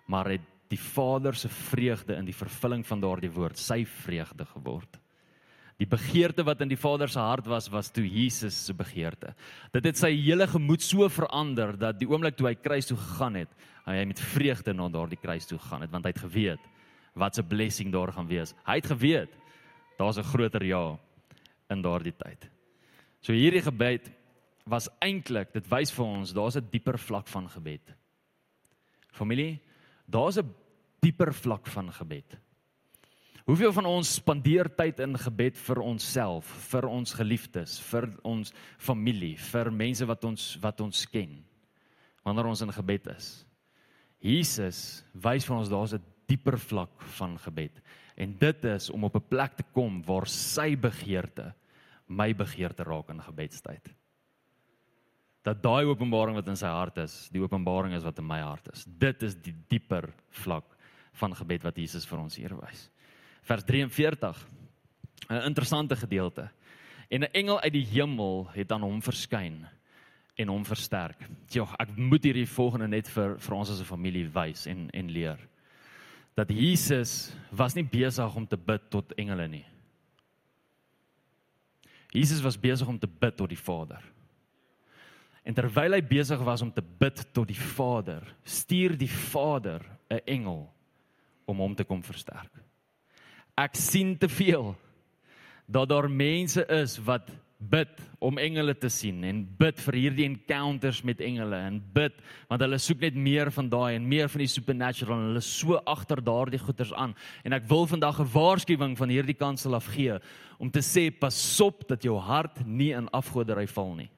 maar 0.07 0.29
het 0.29 0.41
die 0.67 0.79
Vader 0.79 1.35
se 1.35 1.49
vreugde 1.49 2.15
in 2.15 2.25
die 2.25 2.35
vervulling 2.35 2.85
van 2.87 2.99
daardie 2.99 3.31
woord 3.31 3.57
sy 3.57 3.85
vreugde 3.85 4.45
geword. 4.45 4.99
Die 5.77 5.87
begeerte 5.89 6.43
wat 6.45 6.61
in 6.61 6.69
die 6.69 6.77
Vader 6.77 7.09
se 7.09 7.19
hart 7.19 7.47
was, 7.49 7.69
was 7.69 7.91
toe 7.91 8.05
Jesus 8.05 8.65
se 8.65 8.73
begeerte. 8.73 9.33
Dit 9.73 9.85
het 9.85 9.97
sy 9.97 10.11
hele 10.15 10.47
gemoed 10.47 10.81
so 10.81 11.07
verander 11.09 11.77
dat 11.77 11.99
die 11.99 12.07
oomblik 12.07 12.37
toe 12.37 12.47
hy 12.47 12.55
kruis 12.55 12.85
toe 12.85 12.97
gegaan 12.97 13.35
het, 13.41 13.49
hy 13.85 14.05
met 14.07 14.19
vreugde 14.19 14.73
na 14.73 14.87
daardie 14.89 15.19
kruis 15.19 15.47
toe 15.49 15.57
gegaan 15.59 15.81
het 15.83 15.91
want 15.91 16.05
hy 16.05 16.13
het 16.13 16.23
geweet 16.23 16.69
wat 17.19 17.37
'n 17.37 17.47
blessing 17.47 17.91
daar 17.91 18.11
gaan 18.11 18.27
wees. 18.27 18.55
Hy 18.65 18.75
het 18.75 18.85
geweet 18.85 19.29
daar's 19.97 20.17
'n 20.17 20.23
groter 20.23 20.63
ja 20.63 20.97
in 21.69 21.81
daardie 21.81 22.15
tyd. 22.17 22.49
So 23.21 23.33
hierdie 23.33 23.61
gebed 23.61 24.11
was 24.65 24.89
eintlik, 24.99 25.53
dit 25.53 25.67
wys 25.67 25.91
vir 25.91 26.05
ons 26.05 26.33
daar's 26.33 26.55
'n 26.55 26.67
dieper 26.71 26.97
vlak 26.97 27.27
van 27.27 27.49
gebed. 27.49 27.93
Familie, 29.11 29.59
daar's 30.07 30.37
'n 30.37 30.53
dieper 31.01 31.33
vlak 31.33 31.67
van 31.67 31.91
gebed. 31.91 32.37
Hoeveel 33.43 33.73
van 33.75 33.87
ons 33.89 34.07
spandeer 34.21 34.69
tyd 34.71 35.01
in 35.03 35.17
gebed 35.19 35.57
vir 35.65 35.81
onsself, 35.83 36.47
vir 36.69 36.85
ons 36.87 37.11
geliefdes, 37.17 37.75
vir 37.89 38.07
ons 38.23 38.53
familie, 38.79 39.33
vir 39.51 39.69
mense 39.83 40.07
wat 40.07 40.23
ons 40.29 40.45
wat 40.63 40.79
ons 40.85 41.01
ken? 41.11 41.41
Wanneer 42.23 42.47
ons 42.53 42.61
in 42.63 42.71
gebed 42.71 43.09
is. 43.11 43.27
Jesus 44.23 44.77
wys 45.25 45.43
vir 45.43 45.57
ons 45.57 45.73
daar's 45.73 45.93
'n 45.93 46.03
dieper 46.25 46.55
vlak 46.57 47.03
van 47.19 47.35
gebed. 47.37 47.81
En 48.15 48.37
dit 48.39 48.65
is 48.65 48.89
om 48.89 49.03
op 49.03 49.15
'n 49.15 49.27
plek 49.27 49.57
te 49.57 49.63
kom 49.73 50.01
waar 50.03 50.25
sy 50.25 50.75
begeerte 50.75 51.53
my 52.07 52.33
begeerte 52.33 52.83
raak 52.83 53.09
in 53.09 53.19
gebedstyd. 53.19 53.91
Dat 55.43 55.61
daai 55.61 55.83
openbaring 55.83 56.35
wat 56.35 56.47
in 56.47 56.55
sy 56.55 56.67
hart 56.67 56.97
is, 56.97 57.29
die 57.29 57.41
openbaring 57.41 57.93
is 57.93 58.03
wat 58.03 58.19
in 58.19 58.25
my 58.25 58.39
hart 58.39 58.69
is. 58.71 58.85
Dit 58.85 59.21
is 59.23 59.35
die 59.35 59.55
dieper 59.67 60.13
vlak 60.29 60.77
van 61.11 61.35
gebed 61.35 61.63
wat 61.63 61.75
Jesus 61.75 62.05
vir 62.05 62.19
ons 62.19 62.35
hier 62.35 62.55
wys 62.55 62.92
vers 63.43 63.63
43. 63.63 64.47
'n 65.29 65.45
Interessante 65.45 65.95
gedeelte. 65.95 66.49
En 67.09 67.19
'n 67.19 67.31
engel 67.31 67.61
uit 67.61 67.73
die 67.73 67.85
hemel 67.85 68.49
het 68.51 68.71
aan 68.71 68.81
hom 68.81 69.01
verskyn 69.01 69.67
en 70.35 70.47
hom 70.47 70.65
versterk. 70.65 71.27
Ja, 71.47 71.67
ek 71.77 71.97
moet 71.97 72.23
hierdie 72.23 72.47
volgende 72.47 72.87
net 72.87 73.07
vir 73.07 73.37
vir 73.39 73.55
ons 73.55 73.69
as 73.69 73.79
'n 73.79 73.85
familie 73.85 74.29
wys 74.29 74.65
en 74.65 74.89
en 74.89 75.11
leer. 75.11 75.39
Dat 76.35 76.49
Jesus 76.49 77.33
was 77.51 77.75
nie 77.75 77.83
besig 77.83 78.35
om 78.35 78.47
te 78.47 78.57
bid 78.57 78.89
tot 78.89 79.11
engele 79.11 79.47
nie. 79.47 79.65
Jesus 82.09 82.41
was 82.41 82.59
besig 82.59 82.87
om 82.87 82.99
te 82.99 83.07
bid 83.07 83.37
tot 83.37 83.49
die 83.49 83.57
Vader. 83.57 84.01
En 85.43 85.53
terwyl 85.53 85.93
hy 85.93 86.01
besig 86.01 86.39
was 86.39 86.61
om 86.61 86.71
te 86.71 86.81
bid 86.81 87.33
tot 87.33 87.47
die 87.47 87.59
Vader, 87.59 88.35
stuur 88.43 88.97
die 88.97 89.09
Vader 89.09 89.81
'n 90.09 90.21
engel 90.25 90.73
om 91.45 91.57
hom 91.57 91.75
te 91.75 91.83
kom 91.83 92.03
versterk 92.03 92.63
ek 93.57 93.75
sien 93.77 94.17
te 94.17 94.29
veel 94.29 94.73
dat 95.65 95.89
daar 95.89 96.09
mense 96.09 96.65
is 96.69 96.97
wat 97.05 97.29
bid 97.63 98.01
om 98.19 98.39
engele 98.41 98.73
te 98.75 98.89
sien 98.91 99.23
en 99.23 99.43
bid 99.59 99.79
vir 99.85 99.97
hierdie 99.99 100.25
encounters 100.27 100.99
met 101.07 101.21
engele 101.23 101.59
en 101.69 101.77
bid 101.95 102.15
want 102.49 102.63
hulle 102.65 102.79
soek 102.81 103.03
net 103.05 103.15
meer 103.15 103.51
van 103.55 103.69
daai 103.71 103.95
en 103.95 104.07
meer 104.09 104.31
van 104.31 104.43
die 104.43 104.51
supernatural 104.51 105.15
en 105.15 105.29
hulle 105.31 105.43
so 105.45 105.79
agter 105.87 106.19
daardie 106.23 106.59
goeters 106.59 106.91
aan 106.99 107.15
en 107.43 107.55
ek 107.55 107.69
wil 107.69 107.87
vandag 107.87 108.19
'n 108.19 108.33
waarskuwing 108.33 108.97
van 108.99 109.09
hierdie 109.09 109.37
kansel 109.37 109.75
af 109.75 109.87
gee 109.95 110.19
om 110.59 110.71
te 110.71 110.81
sê 110.81 111.09
pasop 111.11 111.87
dat 111.87 112.03
jou 112.03 112.17
hart 112.19 112.65
nie 112.65 112.91
in 112.91 113.09
afgoderry 113.11 113.67
val 113.67 113.95
nie. 113.95 114.09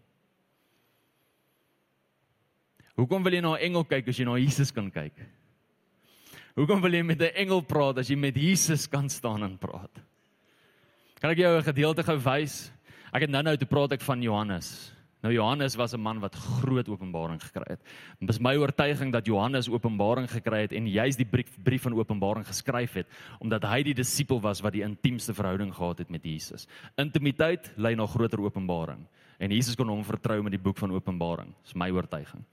Hoekom 2.96 3.24
wil 3.24 3.34
jy 3.34 3.42
na 3.42 3.56
'n 3.56 3.66
engel 3.66 3.84
kyk 3.84 4.08
as 4.08 4.18
jy 4.18 4.26
na 4.26 4.38
Jesus 4.38 4.72
kan 4.72 4.92
kyk? 4.92 5.14
Hoekom 6.56 6.80
wil 6.80 6.94
jy 6.96 7.04
met 7.04 7.20
'n 7.20 7.36
engel 7.36 7.62
praat 7.62 7.98
as 8.00 8.08
jy 8.08 8.16
met 8.16 8.36
Jesus 8.36 8.88
kan 8.88 9.10
staan 9.10 9.44
en 9.44 9.58
praat? 9.58 9.92
Kan 11.20 11.32
ek 11.32 11.38
jou 11.38 11.58
'n 11.58 11.64
gedeelte 11.64 12.04
gou 12.04 12.18
wys? 12.18 12.72
Ek 13.14 13.22
het 13.22 13.30
nou-nou 13.30 13.58
te 13.58 13.66
praat 13.66 13.92
ek 13.92 14.02
van 14.02 14.22
Johannes. 14.22 14.94
Nou 15.22 15.34
Johannes 15.34 15.76
was 15.76 15.94
'n 15.94 16.00
man 16.00 16.20
wat 16.20 16.36
groot 16.36 16.88
openbaring 16.88 17.42
gekry 17.42 17.66
het. 17.68 17.82
Dit 18.20 18.30
is 18.30 18.40
my 18.40 18.56
oortuiging 18.56 19.12
dat 19.12 19.26
Johannes 19.26 19.68
openbaring 19.68 20.30
gekry 20.30 20.62
het 20.62 20.72
en 20.72 20.88
juis 20.88 21.18
die 21.18 21.26
brief, 21.26 21.58
brief 21.64 21.82
van 21.82 21.94
openbaring 21.94 22.46
geskryf 22.46 22.94
het 22.94 23.08
omdat 23.40 23.64
hy 23.64 23.84
die 23.84 23.94
disipel 23.94 24.40
was 24.40 24.62
wat 24.62 24.74
die 24.74 24.84
intiemste 24.84 25.34
verhouding 25.34 25.74
gehad 25.74 25.98
het 25.98 26.10
met 26.10 26.24
Jesus. 26.24 26.68
Intimiteit 26.96 27.74
lei 27.76 27.96
na 27.96 28.06
groter 28.06 28.40
openbaring 28.40 29.06
en 29.40 29.52
Jesus 29.52 29.76
kon 29.76 29.88
hom 29.88 30.04
vertrou 30.04 30.42
met 30.42 30.52
die 30.52 30.62
boek 30.62 30.78
van 30.78 30.92
Openbaring. 30.92 31.54
Dis 31.64 31.76
my 31.76 31.90
oortuiging. 31.90 32.46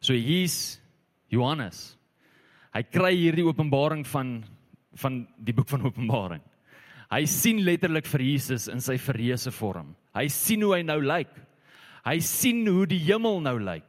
So 0.00 0.12
hier's 0.12 0.80
Johannes 1.28 1.96
hy 2.76 2.82
kry 2.92 3.14
hierdie 3.16 3.46
openbaring 3.46 4.04
van 4.12 4.42
van 4.96 5.20
die 5.36 5.54
boek 5.56 5.68
van 5.70 5.86
Openbaring. 5.90 6.42
Hy 7.12 7.22
sien 7.30 7.62
letterlik 7.64 8.08
vir 8.10 8.24
Jesus 8.24 8.66
in 8.72 8.82
sy 8.82 8.96
verreëse 8.98 9.52
vorm. 9.54 9.92
Hy 10.16 10.26
sien 10.32 10.64
hoe 10.64 10.72
hy 10.74 10.82
nou 10.86 10.98
lyk. 11.04 11.30
Hy 12.06 12.18
sien 12.24 12.64
hoe 12.70 12.86
die 12.88 13.02
hemel 13.06 13.40
nou 13.44 13.56
lyk. 13.60 13.86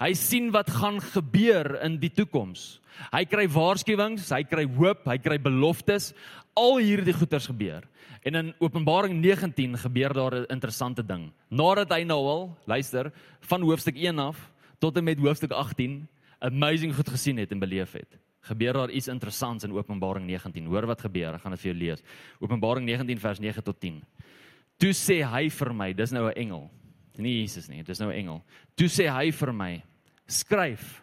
Hy 0.00 0.12
sien 0.18 0.50
wat 0.54 0.70
gaan 0.74 1.00
gebeur 1.02 1.78
in 1.86 1.98
die 2.02 2.12
toekoms. 2.12 2.78
Hy 3.10 3.24
kry 3.26 3.46
waarskuwings, 3.50 4.28
hy 4.34 4.42
kry 4.46 4.66
hoop, 4.76 5.02
hy 5.08 5.18
kry 5.22 5.38
beloftes. 5.42 6.12
Al 6.58 6.78
hierdie 6.82 7.14
goeters 7.16 7.48
gebeur. 7.50 7.86
En 8.24 8.38
in 8.38 8.52
Openbaring 8.62 9.16
19 9.22 9.78
gebeur 9.82 10.14
daar 10.14 10.34
'n 10.34 10.46
interessante 10.50 11.02
ding. 11.02 11.32
Nadat 11.50 11.90
hy 11.90 12.04
nou 12.04 12.22
al, 12.26 12.58
luister, 12.66 13.12
van 13.40 13.62
hoofstuk 13.62 13.96
1 13.96 14.18
af 14.18 14.36
tot 14.78 14.96
en 14.96 15.04
met 15.04 15.18
hoofstuk 15.18 15.50
18 15.50 16.06
amazing 16.44 16.94
goed 16.94 17.08
gesien 17.08 17.40
het 17.40 17.52
en 17.52 17.62
beleef 17.62 17.92
het. 17.96 18.18
Gebeur 18.44 18.76
daar 18.76 18.92
iets 18.92 19.08
interessants 19.08 19.64
in 19.64 19.72
Openbaring 19.72 20.26
19. 20.28 20.66
Hoor 20.68 20.86
wat 20.86 21.00
gebeur, 21.00 21.34
ek 21.34 21.44
gaan 21.44 21.54
dit 21.56 21.62
vir 21.62 21.70
jou 21.70 21.78
lees. 21.80 22.02
Openbaring 22.44 22.84
19 22.86 23.22
vers 23.22 23.40
9 23.40 23.64
tot 23.64 23.78
10. 23.80 24.02
Toe 24.82 24.92
sê 24.92 25.22
hy 25.24 25.48
vir 25.48 25.72
my, 25.72 25.92
dis 25.92 26.12
nou 26.12 26.26
'n 26.28 26.36
engel. 26.36 26.70
Nie 27.16 27.40
Jesus 27.40 27.68
nie, 27.68 27.82
dis 27.82 28.00
nou 28.00 28.10
'n 28.10 28.18
engel. 28.18 28.42
Toe 28.76 28.88
sê 28.88 29.08
hy 29.08 29.30
vir 29.30 29.52
my, 29.52 29.82
skryf: 30.26 31.02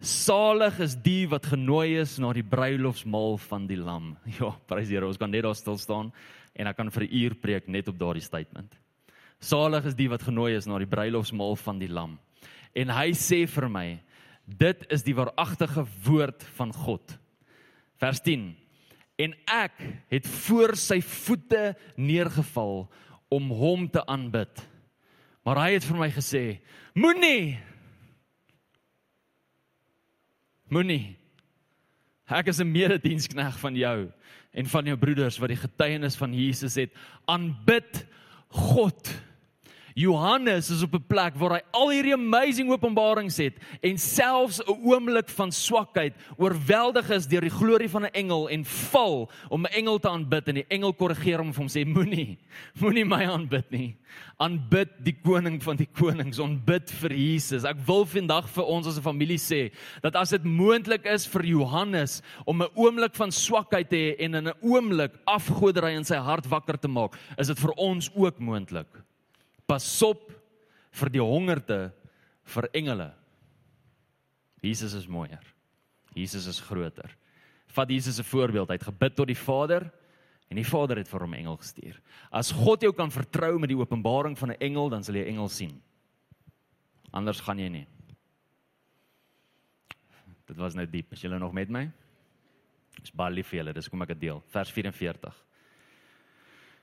Salig 0.00 0.80
is 0.80 0.94
die 0.96 1.26
wat 1.26 1.44
genooi 1.44 2.00
is 2.00 2.18
na 2.18 2.32
die 2.32 2.42
bruilofsmaal 2.42 3.38
van 3.38 3.66
die 3.66 3.76
Lam. 3.76 4.16
Ja, 4.40 4.50
prys 4.66 4.88
die 4.88 4.96
Here, 4.96 5.06
ons 5.06 5.18
kan 5.18 5.30
net 5.30 5.42
daar 5.42 5.54
stil 5.54 5.78
staan 5.78 6.12
en 6.54 6.66
ek 6.66 6.76
kan 6.76 6.90
vir 6.90 7.04
'n 7.04 7.12
uur 7.12 7.34
preek 7.34 7.68
net 7.68 7.88
op 7.88 7.98
daardie 7.98 8.22
statement. 8.22 8.76
Salig 9.40 9.86
is 9.86 9.94
die 9.94 10.08
wat 10.08 10.22
genooi 10.22 10.56
is 10.56 10.66
na 10.66 10.78
die 10.78 10.86
bruilofsmaal 10.86 11.56
van 11.56 11.78
die 11.78 11.88
Lam. 11.88 12.18
En 12.74 12.88
hy 12.88 13.12
sê 13.12 13.46
vir 13.48 13.68
my, 13.68 14.00
Dit 14.44 14.86
is 14.90 15.02
die 15.06 15.14
waaragtige 15.14 15.84
woord 16.04 16.44
van 16.56 16.72
God. 16.74 17.18
Vers 18.00 18.20
10. 18.20 18.56
En 19.20 19.34
ek 19.52 19.76
het 20.08 20.26
voor 20.26 20.76
sy 20.80 21.00
voete 21.04 21.74
neergeval 21.96 22.86
om 23.28 23.50
hom 23.54 23.86
te 23.90 24.02
aanbid. 24.06 24.62
Maar 25.44 25.64
hy 25.64 25.70
het 25.76 25.86
vir 25.86 25.98
my 26.00 26.10
gesê: 26.14 26.44
Moenie. 26.94 27.58
Moenie. 30.70 31.16
Ek 32.30 32.46
is 32.46 32.60
'n 32.60 32.70
mededienskneg 32.70 33.58
van 33.58 33.74
jou 33.74 34.12
en 34.52 34.66
van 34.66 34.84
jou 34.84 34.96
broeders 34.96 35.38
wat 35.38 35.48
die 35.48 35.62
getuienis 35.62 36.16
van 36.16 36.34
Jesus 36.34 36.74
het. 36.74 36.94
Aanbid 37.26 38.06
God. 38.48 39.10
Johannes 40.00 40.70
is 40.70 40.82
op 40.82 40.94
'n 40.94 41.04
plek 41.06 41.34
waar 41.36 41.52
hy 41.58 41.62
al 41.76 41.90
hierdie 41.90 42.14
amazing 42.14 42.70
openbarings 42.70 43.36
het 43.36 43.56
en 43.82 43.98
selfs 43.98 44.60
'n 44.64 44.78
oomblik 44.84 45.28
van 45.28 45.52
swakheid 45.52 46.14
oorweldig 46.36 47.10
is 47.10 47.26
deur 47.26 47.40
die 47.40 47.58
glorie 47.60 47.88
van 47.88 48.04
'n 48.04 48.14
engel 48.14 48.48
en 48.48 48.64
val 48.64 49.30
om 49.48 49.62
'n 49.62 49.74
engel 49.74 49.98
te 49.98 50.08
aanbid 50.08 50.48
en 50.48 50.54
die 50.54 50.66
engel 50.68 50.92
korrigeer 50.92 51.38
hom 51.38 51.48
en 51.48 51.54
hom 51.54 51.68
sê 51.68 51.84
moenie 51.84 52.38
moenie 52.80 53.04
my 53.04 53.24
aanbid 53.26 53.70
nie. 53.70 53.96
Aanbid 54.38 54.88
die 55.04 55.16
koning 55.22 55.62
van 55.62 55.76
die 55.76 55.88
konings. 55.92 56.40
Aanbid 56.40 56.90
vir 56.90 57.12
Jesus. 57.12 57.64
Ek 57.64 57.76
wil 57.86 58.06
vandag 58.06 58.48
vir 58.48 58.64
ons 58.64 58.86
as 58.86 58.96
'n 58.96 59.02
familie 59.02 59.38
sê 59.38 59.70
dat 60.02 60.16
as 60.16 60.30
dit 60.30 60.44
moontlik 60.44 61.04
is 61.04 61.26
vir 61.26 61.44
Johannes 61.44 62.22
om 62.46 62.62
'n 62.62 62.68
oomblik 62.74 63.14
van 63.14 63.30
swakheid 63.30 63.90
te 63.90 63.96
hê 63.96 64.24
en 64.24 64.34
in 64.34 64.48
'n 64.48 64.54
oomblik 64.62 65.12
afgoderry 65.26 65.94
in 65.94 66.04
sy 66.04 66.16
hart 66.16 66.46
wakker 66.48 66.78
te 66.78 66.88
maak 66.88 67.18
is 67.38 67.48
dit 67.48 67.58
vir 67.58 67.72
ons 67.76 68.10
ook 68.14 68.38
moontlik 68.38 69.09
Pasop 69.70 70.26
vir 70.98 71.12
die 71.14 71.22
hongerte 71.22 71.92
vir 72.50 72.66
engele. 72.74 73.12
Jesus 74.60 74.96
is 74.98 75.06
mooier. 75.06 75.44
Jesus 76.16 76.48
is 76.50 76.58
groter. 76.60 77.10
Vat 77.70 77.88
Jesus 77.88 78.18
'n 78.18 78.26
voorbeeld. 78.26 78.68
Hy 78.68 78.74
het 78.74 78.90
gebid 78.90 79.14
tot 79.14 79.26
die 79.26 79.38
Vader 79.38 79.92
en 80.50 80.56
die 80.56 80.66
Vader 80.66 80.96
het 80.96 81.08
vir 81.08 81.20
hom 81.20 81.34
engel 81.34 81.56
gestuur. 81.56 82.00
As 82.32 82.50
God 82.50 82.82
jou 82.82 82.92
kan 82.92 83.10
vertrou 83.10 83.58
met 83.58 83.68
die 83.68 83.78
openbaring 83.78 84.36
van 84.38 84.50
'n 84.50 84.60
engel, 84.60 84.88
dan 84.90 85.04
sal 85.04 85.14
jy 85.14 85.24
engel 85.24 85.48
sien. 85.48 85.80
Anders 87.12 87.40
gaan 87.40 87.58
jy 87.58 87.68
nie. 87.68 87.86
Dit 90.46 90.56
was 90.56 90.74
nou 90.74 90.86
diep. 90.86 91.12
Is 91.12 91.22
julle 91.22 91.38
nog 91.38 91.52
met 91.52 91.68
my? 91.68 91.90
Dis 93.00 93.12
baie 93.12 93.32
lief 93.32 93.48
vir 93.48 93.58
julle. 93.58 93.72
Dis 93.72 93.88
kom 93.88 94.02
ek 94.02 94.08
dit 94.08 94.20
deel. 94.20 94.42
Vers 94.48 94.70
44. 94.70 95.34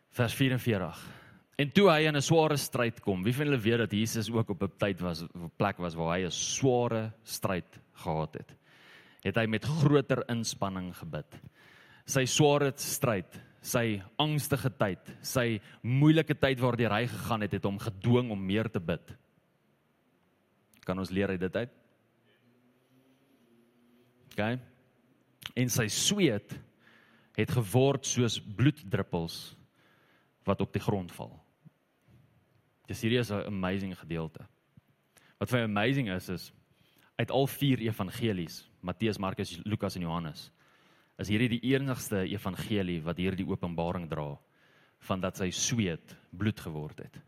Vers 0.09 0.33
44. 0.33 1.26
En 1.57 1.71
toe 1.73 1.87
hy 1.89 2.05
in 2.05 2.15
'n 2.15 2.21
sware 2.21 2.57
stryd 2.57 2.99
kom, 3.01 3.23
wie 3.23 3.33
van 3.33 3.47
julle 3.47 3.57
weet 3.57 3.79
dat 3.79 3.91
Jesus 3.91 4.29
ook 4.29 4.49
op 4.49 4.61
'n 4.63 4.77
tyd 4.77 4.99
was 5.01 5.23
op 5.23 5.35
'n 5.35 5.51
plek 5.57 5.77
was 5.77 5.95
waar 5.95 6.17
hy 6.17 6.25
'n 6.25 6.31
sware 6.31 7.13
stryd 7.23 7.79
gehad 7.93 8.33
het. 8.33 8.55
het 9.23 9.35
hy 9.35 9.45
met 9.45 9.65
groter 9.65 10.23
inspanning 10.29 10.95
gebid. 10.95 11.25
Sy 12.05 12.25
sware 12.25 12.71
stryd, 12.75 13.41
sy 13.61 14.01
angstige 14.17 14.69
tyd, 14.69 14.99
sy 15.21 15.59
moeilike 15.81 16.35
tyd 16.35 16.59
waardeur 16.59 16.91
hy 16.91 17.07
gegaan 17.07 17.41
het, 17.41 17.51
het 17.51 17.63
hom 17.63 17.79
gedwing 17.79 18.31
om 18.31 18.45
meer 18.45 18.69
te 18.71 18.79
bid. 18.79 19.17
Kan 20.85 20.99
ons 20.99 21.09
leer 21.09 21.29
uit 21.29 21.39
dit 21.39 21.55
uit? 21.55 21.69
OK. 24.31 24.59
En 25.55 25.69
sy 25.69 25.87
sweet 25.87 26.59
het 27.35 27.51
geword 27.51 28.05
soos 28.05 28.39
bloeddruppels 28.39 29.57
wat 30.45 30.61
op 30.61 30.73
die 30.73 30.81
grond 30.81 31.11
val. 31.11 31.46
Dis 32.87 33.01
hierdie 33.01 33.19
is 33.19 33.31
'n 33.31 33.45
amazing 33.47 33.95
gedeelte. 33.97 34.45
Wat 35.39 35.49
vir 35.49 35.59
my 35.59 35.63
amazing 35.63 36.09
is 36.09 36.29
is 36.29 36.51
uit 37.17 37.31
al 37.31 37.47
vier 37.47 37.79
evangelies, 37.79 38.69
Matteus, 38.81 39.17
Markus, 39.17 39.59
Lukas 39.65 39.95
en 39.95 40.01
Johannes, 40.01 40.51
is 41.17 41.27
hierdie 41.27 41.59
die 41.59 41.73
enigste 41.73 42.27
evangelie 42.29 43.01
wat 43.03 43.17
hierdie 43.17 43.47
openbaring 43.47 44.09
dra 44.09 44.37
van 44.99 45.21
dat 45.21 45.37
sy 45.37 45.49
sweet 45.49 46.15
bloed 46.31 46.59
geword 46.59 46.99
het. 46.99 47.19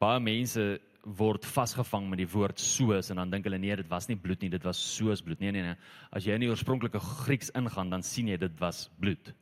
Baie 0.00 0.20
mense 0.20 0.80
word 1.04 1.44
vasgevang 1.44 2.08
met 2.08 2.22
die 2.22 2.28
woord 2.28 2.60
soos 2.60 3.10
en 3.12 3.20
dan 3.20 3.30
dink 3.30 3.44
hulle 3.44 3.58
nee 3.60 3.76
dit 3.76 3.88
was 3.90 4.08
nie 4.08 4.16
bloed 4.16 4.40
nie 4.40 4.50
dit 4.54 4.64
was 4.64 4.80
soos 4.80 5.20
bloed 5.22 5.40
nee 5.40 5.52
nee 5.52 5.62
nee 5.62 5.76
as 6.16 6.24
jy 6.24 6.36
in 6.36 6.46
die 6.46 6.48
oorspronklike 6.48 7.00
Grieks 7.00 7.52
ingaan 7.54 7.92
dan 7.92 8.02
sien 8.02 8.30
jy 8.32 8.38
dit 8.40 8.60
was 8.60 8.86
bloed 9.00 9.32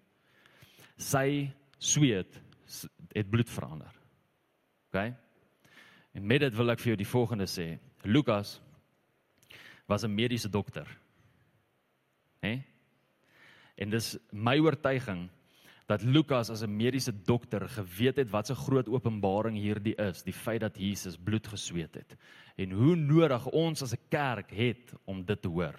sy 0.98 1.52
sweet 1.78 2.40
het 3.14 3.30
bloed 3.30 3.50
verander 3.50 4.01
OK 4.92 5.12
en 6.12 6.26
met 6.26 6.40
dit 6.40 6.54
wil 6.54 6.70
ek 6.70 6.80
vir 6.80 6.92
jou 6.92 6.96
die 7.00 7.08
volgende 7.08 7.48
sê 7.48 7.78
Lukas 8.04 8.60
was 9.88 10.04
'n 10.04 10.14
mediese 10.14 10.50
dokter 10.50 10.86
hè 12.44 12.60
en 13.76 13.90
dis 13.90 14.18
my 14.30 14.58
oortuiging 14.58 15.30
dat 15.86 16.02
Lukas 16.02 16.50
as 16.50 16.62
'n 16.62 16.76
mediese 16.76 17.12
dokter 17.12 17.68
geweet 17.68 18.16
het 18.16 18.30
wat 18.30 18.50
'n 18.50 18.54
groot 18.54 18.88
openbaring 18.88 19.56
hierdie 19.56 19.96
is, 19.96 20.22
die 20.22 20.32
feit 20.32 20.60
dat 20.60 20.76
Jesus 20.76 21.16
bloed 21.16 21.46
gesweet 21.46 21.94
het 21.94 22.16
en 22.56 22.70
hoe 22.70 22.96
nodig 22.96 23.46
ons 23.46 23.82
as 23.82 23.92
'n 23.92 24.08
kerk 24.08 24.50
het 24.50 24.92
om 25.04 25.24
dit 25.24 25.42
te 25.42 25.48
hoor. 25.48 25.74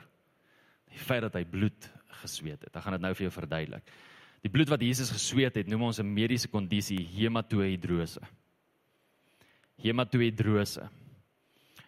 Die 0.89 0.97
feit 0.97 1.21
dat 1.21 1.33
hy 1.33 1.45
bloed 1.45 1.91
gesweet 2.07 2.61
het. 2.63 2.75
Ek 2.75 2.83
gaan 2.83 2.93
dit 2.93 3.01
nou 3.01 3.13
vir 3.13 3.29
jou 3.29 3.31
verduidelik. 3.31 3.83
Die 4.41 4.51
bloed 4.51 4.69
wat 4.69 4.81
Jesus 4.81 5.11
gesweet 5.11 5.55
het, 5.55 5.67
noem 5.67 5.81
ons 5.81 5.99
'n 5.99 6.13
mediese 6.13 6.47
kondisie 6.47 7.07
hematohidrose. 7.07 8.21
Hematohidrose. 9.81 10.89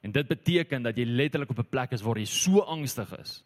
En 0.02 0.12
dit 0.12 0.28
beteken 0.28 0.84
dat 0.84 0.98
jy 0.98 1.06
letterlik 1.06 1.50
op 1.50 1.60
'n 1.60 1.70
plek 1.70 1.92
is 1.92 2.02
waar 2.02 2.18
jy 2.18 2.26
so 2.26 2.60
angstig 2.60 3.18
is 3.20 3.44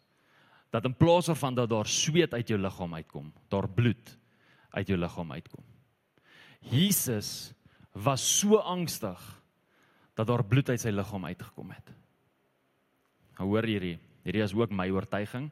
dat 0.70 0.84
in 0.84 0.94
plaas 0.94 1.26
daarvan 1.26 1.54
dat 1.54 1.68
daar 1.68 1.86
sweet 1.86 2.34
uit 2.34 2.48
jou 2.48 2.58
liggaam 2.60 2.94
uitkom, 2.94 3.32
daar 3.48 3.68
bloed 3.68 4.18
uit 4.70 4.86
jou 4.86 4.98
liggaam 4.98 5.32
uitkom. 5.32 5.64
Jesus 6.60 7.52
was 7.92 8.38
so 8.38 8.56
angstig 8.56 9.42
dat 10.14 10.26
daar 10.26 10.44
bloed 10.44 10.68
uit 10.68 10.80
sy 10.80 10.92
liggaam 10.94 11.24
uitgekom 11.24 11.70
het. 11.70 11.90
Nou 13.38 13.48
hoor 13.48 13.64
hierdie, 13.64 13.98
hierdie 14.22 14.44
is 14.44 14.54
ook 14.54 14.70
my 14.70 14.90
oortuiging. 14.92 15.50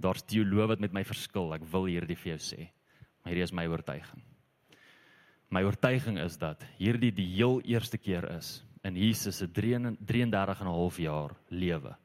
Daar's 0.00 0.24
teoloë 0.26 0.66
wat 0.74 0.80
met 0.80 0.92
my 0.92 1.04
verskil. 1.04 1.54
Ek 1.54 1.64
wil 1.70 1.86
hierdie 1.86 2.16
vir 2.18 2.34
jou 2.34 2.40
sê. 2.42 2.68
Maar 3.22 3.32
hierdie 3.32 3.46
is 3.46 3.54
my 3.54 3.66
oortuiging. 3.70 4.22
My 5.50 5.64
oortuiging 5.66 6.20
is 6.22 6.36
dat 6.38 6.62
hierdie 6.78 7.10
die 7.10 7.26
heel 7.26 7.58
eerste 7.66 7.98
keer 7.98 8.22
is 8.36 8.60
in 8.86 8.94
Jesus 8.94 9.40
se 9.42 9.48
33 9.50 10.60
en 10.60 10.66
'n 10.66 10.70
half 10.70 10.98
jaar 10.98 11.34
lewe 11.48 11.96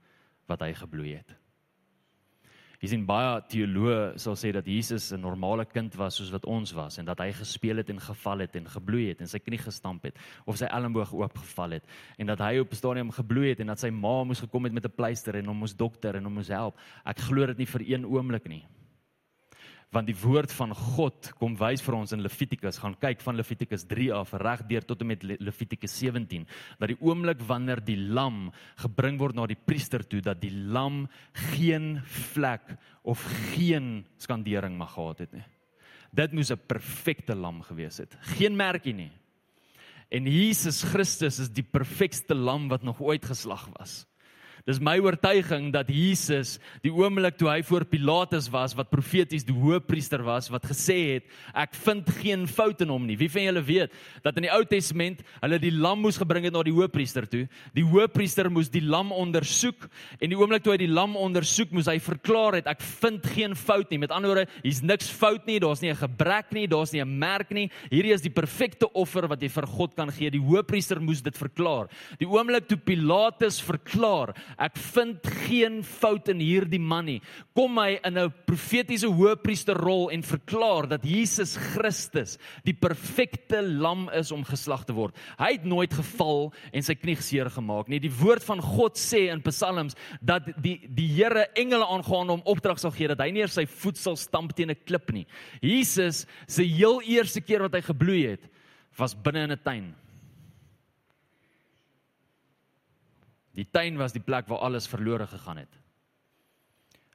wat 0.48 0.62
hy 0.62 0.74
gebloei 0.74 1.14
het. 1.14 1.36
Jy 2.82 2.88
sien 2.88 3.06
baie 3.06 3.42
teoloë 3.50 4.18
sal 4.18 4.34
sê 4.36 4.52
dat 4.52 4.66
Jesus 4.66 5.12
'n 5.14 5.22
normale 5.22 5.66
kind 5.66 5.94
was 5.96 6.16
soos 6.16 6.32
wat 6.32 6.46
ons 6.46 6.72
was 6.72 6.98
en 6.98 7.06
dat 7.06 7.20
hy 7.20 7.32
gespeel 7.32 7.78
het 7.78 7.90
en 7.90 8.00
geval 8.00 8.40
het 8.40 8.56
en 8.56 8.66
gebloei 8.66 9.10
het 9.10 9.22
en 9.22 9.28
sy 9.28 9.40
knie 9.40 9.60
gestamp 9.60 10.04
het 10.04 10.18
of 10.46 10.58
sy 10.58 10.66
elleboog 10.66 11.14
oopgeval 11.14 11.72
het 11.72 11.84
en 12.18 12.26
dat 12.26 12.40
hy 12.40 12.58
op 12.58 12.72
'n 12.72 12.76
stadium 12.76 13.12
gebloei 13.12 13.50
het 13.50 13.60
en 13.60 13.68
dat 13.68 13.80
sy 13.80 13.90
ma 13.90 14.24
moes 14.24 14.40
gekom 14.40 14.64
het 14.64 14.74
met 14.74 14.86
'n 14.86 14.96
pleister 14.96 15.36
en 15.36 15.46
hom 15.46 15.58
moes 15.58 15.76
dokter 15.76 16.16
en 16.16 16.24
hom 16.24 16.34
moes 16.34 16.48
help. 16.48 16.76
Ek 17.06 17.20
glo 17.20 17.46
dit 17.46 17.58
nie 17.58 17.68
vir 17.68 17.82
een 17.82 18.06
oomblik 18.06 18.48
nie 18.48 18.66
want 19.94 20.08
die 20.08 20.18
woord 20.18 20.52
van 20.52 20.74
God 20.76 21.32
kom 21.40 21.56
wys 21.60 21.84
vir 21.86 21.98
ons 21.98 22.14
in 22.16 22.24
Levitikus 22.24 22.80
gaan 22.82 22.96
kyk 23.00 23.22
van 23.24 23.38
Levitikus 23.38 23.86
3 23.90 24.12
af 24.18 24.34
reg 24.42 24.66
deur 24.70 24.86
tot 24.88 25.02
en 25.02 25.12
met 25.14 25.24
Levitikus 25.24 25.98
17 26.00 26.48
dat 26.80 26.92
die 26.92 27.00
oomblik 27.00 27.44
wanneer 27.48 27.82
die 27.86 27.98
lam 27.98 28.50
gebring 28.82 29.20
word 29.22 29.36
na 29.36 29.48
die 29.48 29.60
priester 29.60 30.04
toe 30.04 30.22
dat 30.26 30.42
die 30.42 30.52
lam 30.52 31.06
geen 31.56 32.00
vlek 32.34 32.76
of 33.04 33.24
geen 33.54 34.06
skandering 34.18 34.78
mag 34.78 34.96
gehad 34.96 35.20
het 35.26 35.34
nie. 35.34 35.46
Dit 36.16 36.34
moes 36.34 36.52
'n 36.52 36.68
perfekte 36.68 37.36
lam 37.36 37.62
gewees 37.62 37.98
het. 37.98 38.16
Geen 38.38 38.56
merkie 38.56 38.94
nie. 38.94 39.12
En 40.10 40.24
Jesus 40.24 40.84
Christus 40.84 41.40
is 41.40 41.50
die 41.50 41.66
perfekste 41.66 42.36
lam 42.36 42.68
wat 42.68 42.84
nog 42.84 43.02
ooit 43.02 43.26
geslag 43.26 43.70
was. 43.78 44.06
Dis 44.66 44.80
my 44.82 44.96
oortuiging 44.98 45.68
dat 45.70 45.92
Jesus 45.94 46.56
die 46.82 46.90
oomblik 46.90 47.36
toe 47.38 47.52
hy 47.52 47.60
voor 47.68 47.84
Pilatus 47.86 48.48
was 48.50 48.74
wat 48.74 48.90
profeties 48.90 49.44
die 49.46 49.54
hoëpriester 49.54 50.24
was 50.26 50.48
wat 50.50 50.64
gesê 50.66 50.96
het 51.20 51.28
ek 51.54 51.76
vind 51.84 52.08
geen 52.18 52.48
fout 52.50 52.80
in 52.82 52.90
hom 52.90 53.04
nie. 53.06 53.14
Wie 53.20 53.30
van 53.30 53.46
julle 53.46 53.62
weet 53.62 53.94
dat 54.26 54.40
in 54.42 54.48
die 54.48 54.50
Ou 54.50 54.64
Testament 54.66 55.22
hulle 55.44 55.60
die 55.62 55.70
lam 55.70 56.02
moes 56.02 56.18
gebring 56.18 56.48
het 56.50 56.56
na 56.56 56.64
die 56.66 56.74
hoëpriester 56.74 57.28
toe. 57.30 57.44
Die 57.78 57.84
hoëpriester 57.86 58.50
moes 58.50 58.72
die 58.74 58.82
lam 58.82 59.12
ondersoek 59.14 59.86
en 60.18 60.34
die 60.34 60.40
oomblik 60.40 60.66
toe 60.66 60.74
hy 60.74 60.80
die 60.82 60.90
lam 60.90 61.14
ondersoek 61.14 61.70
moes 61.70 61.92
hy 61.92 62.00
verklaar 62.02 62.58
het 62.58 62.72
ek 62.74 62.82
vind 63.04 63.30
geen 63.36 63.54
fout 63.54 63.94
nie. 63.94 64.02
Met 64.02 64.18
ander 64.18 64.34
woorde, 64.34 64.48
hier's 64.66 64.82
niks 64.82 65.14
fout 65.14 65.46
nie, 65.46 65.60
daar's 65.62 65.86
nie 65.86 65.94
'n 65.94 66.02
gebrek 66.02 66.50
nie, 66.58 66.66
daar's 66.66 66.92
nie 66.92 67.06
'n 67.06 67.20
merk 67.20 67.52
nie. 67.52 67.70
Hierdie 67.92 68.18
is 68.18 68.26
die 68.26 68.34
perfekte 68.34 68.90
offer 68.94 69.28
wat 69.28 69.42
jy 69.42 69.50
vir 69.50 69.68
God 69.68 69.96
kan 69.96 70.10
gee. 70.10 70.32
Die 70.32 70.42
hoëpriester 70.42 71.00
moes 71.00 71.22
dit 71.22 71.38
verklaar. 71.38 71.88
Die 72.18 72.26
oomblik 72.26 72.68
toe 72.68 72.78
Pilatus 72.78 73.62
verklaar 73.62 74.34
ek 74.58 74.78
vind 74.94 75.28
geen 75.46 75.84
fout 75.84 76.30
in 76.30 76.40
hierdie 76.40 76.80
man 76.80 77.06
nie. 77.06 77.22
Kom 77.56 77.78
hy 77.78 78.00
in 78.04 78.18
'n 78.18 78.34
profetiese 78.46 79.08
hoëpriesterrol 79.08 80.12
en 80.12 80.24
verklaar 80.24 80.88
dat 80.88 81.04
Jesus 81.04 81.58
Christus 81.58 82.38
die 82.64 82.74
perfekte 82.74 83.62
lam 83.62 84.10
is 84.10 84.32
om 84.32 84.44
geslag 84.44 84.86
te 84.86 84.94
word. 84.94 85.16
Hy 85.38 85.52
het 85.52 85.66
nooit 85.66 85.94
geval 85.94 86.54
en 86.74 86.82
sy 86.82 86.96
knie 86.96 87.16
seer 87.16 87.50
gemaak 87.50 87.88
nie. 87.88 88.00
Die 88.00 88.12
woord 88.12 88.44
van 88.44 88.62
God 88.62 88.98
sê 88.98 89.30
in 89.32 89.42
Psalms 89.42 89.96
dat 90.22 90.44
die 90.62 90.88
die 90.88 91.08
Here 91.16 91.48
engele 91.56 91.86
aangaan 91.86 92.30
om 92.30 92.42
opdrag 92.46 92.80
sal 92.80 92.92
gee 92.92 93.08
dat 93.08 93.20
hy 93.20 93.32
nie 93.32 93.48
sy 93.48 93.66
voet 93.66 93.98
sal 93.98 94.16
stamp 94.16 94.56
teen 94.56 94.72
'n 94.72 94.84
klip 94.86 95.12
nie. 95.12 95.26
Jesus 95.62 96.26
se 96.48 96.64
heel 96.64 97.02
eerste 97.02 97.42
keer 97.42 97.62
wat 97.62 97.74
hy 97.74 97.82
gebloei 97.82 98.28
het 98.32 98.50
was 98.98 99.16
binne 99.16 99.44
in 99.44 99.52
'n 99.52 99.64
tuin. 99.64 99.96
Die 103.56 103.68
tuin 103.72 103.98
was 103.98 104.14
die 104.16 104.24
plek 104.24 104.50
waar 104.52 104.66
alles 104.68 104.88
verlore 104.88 105.28
gegaan 105.28 105.64
het. 105.64 105.80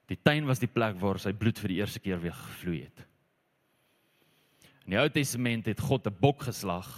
Die 0.09 0.19
tuin 0.23 0.49
was 0.49 0.59
die 0.59 0.71
plek 0.71 0.97
waar 0.99 1.21
sy 1.23 1.33
bloed 1.37 1.61
vir 1.61 1.75
die 1.75 1.79
eerste 1.83 2.01
keer 2.03 2.21
weer 2.23 2.35
gevloei 2.35 2.81
het. 2.83 3.05
In 4.89 4.97
die 4.97 4.99
Ou 4.99 5.09
Testament 5.13 5.69
het 5.71 5.81
God 5.81 6.07
'n 6.07 6.17
bok 6.21 6.43
geslag 6.43 6.89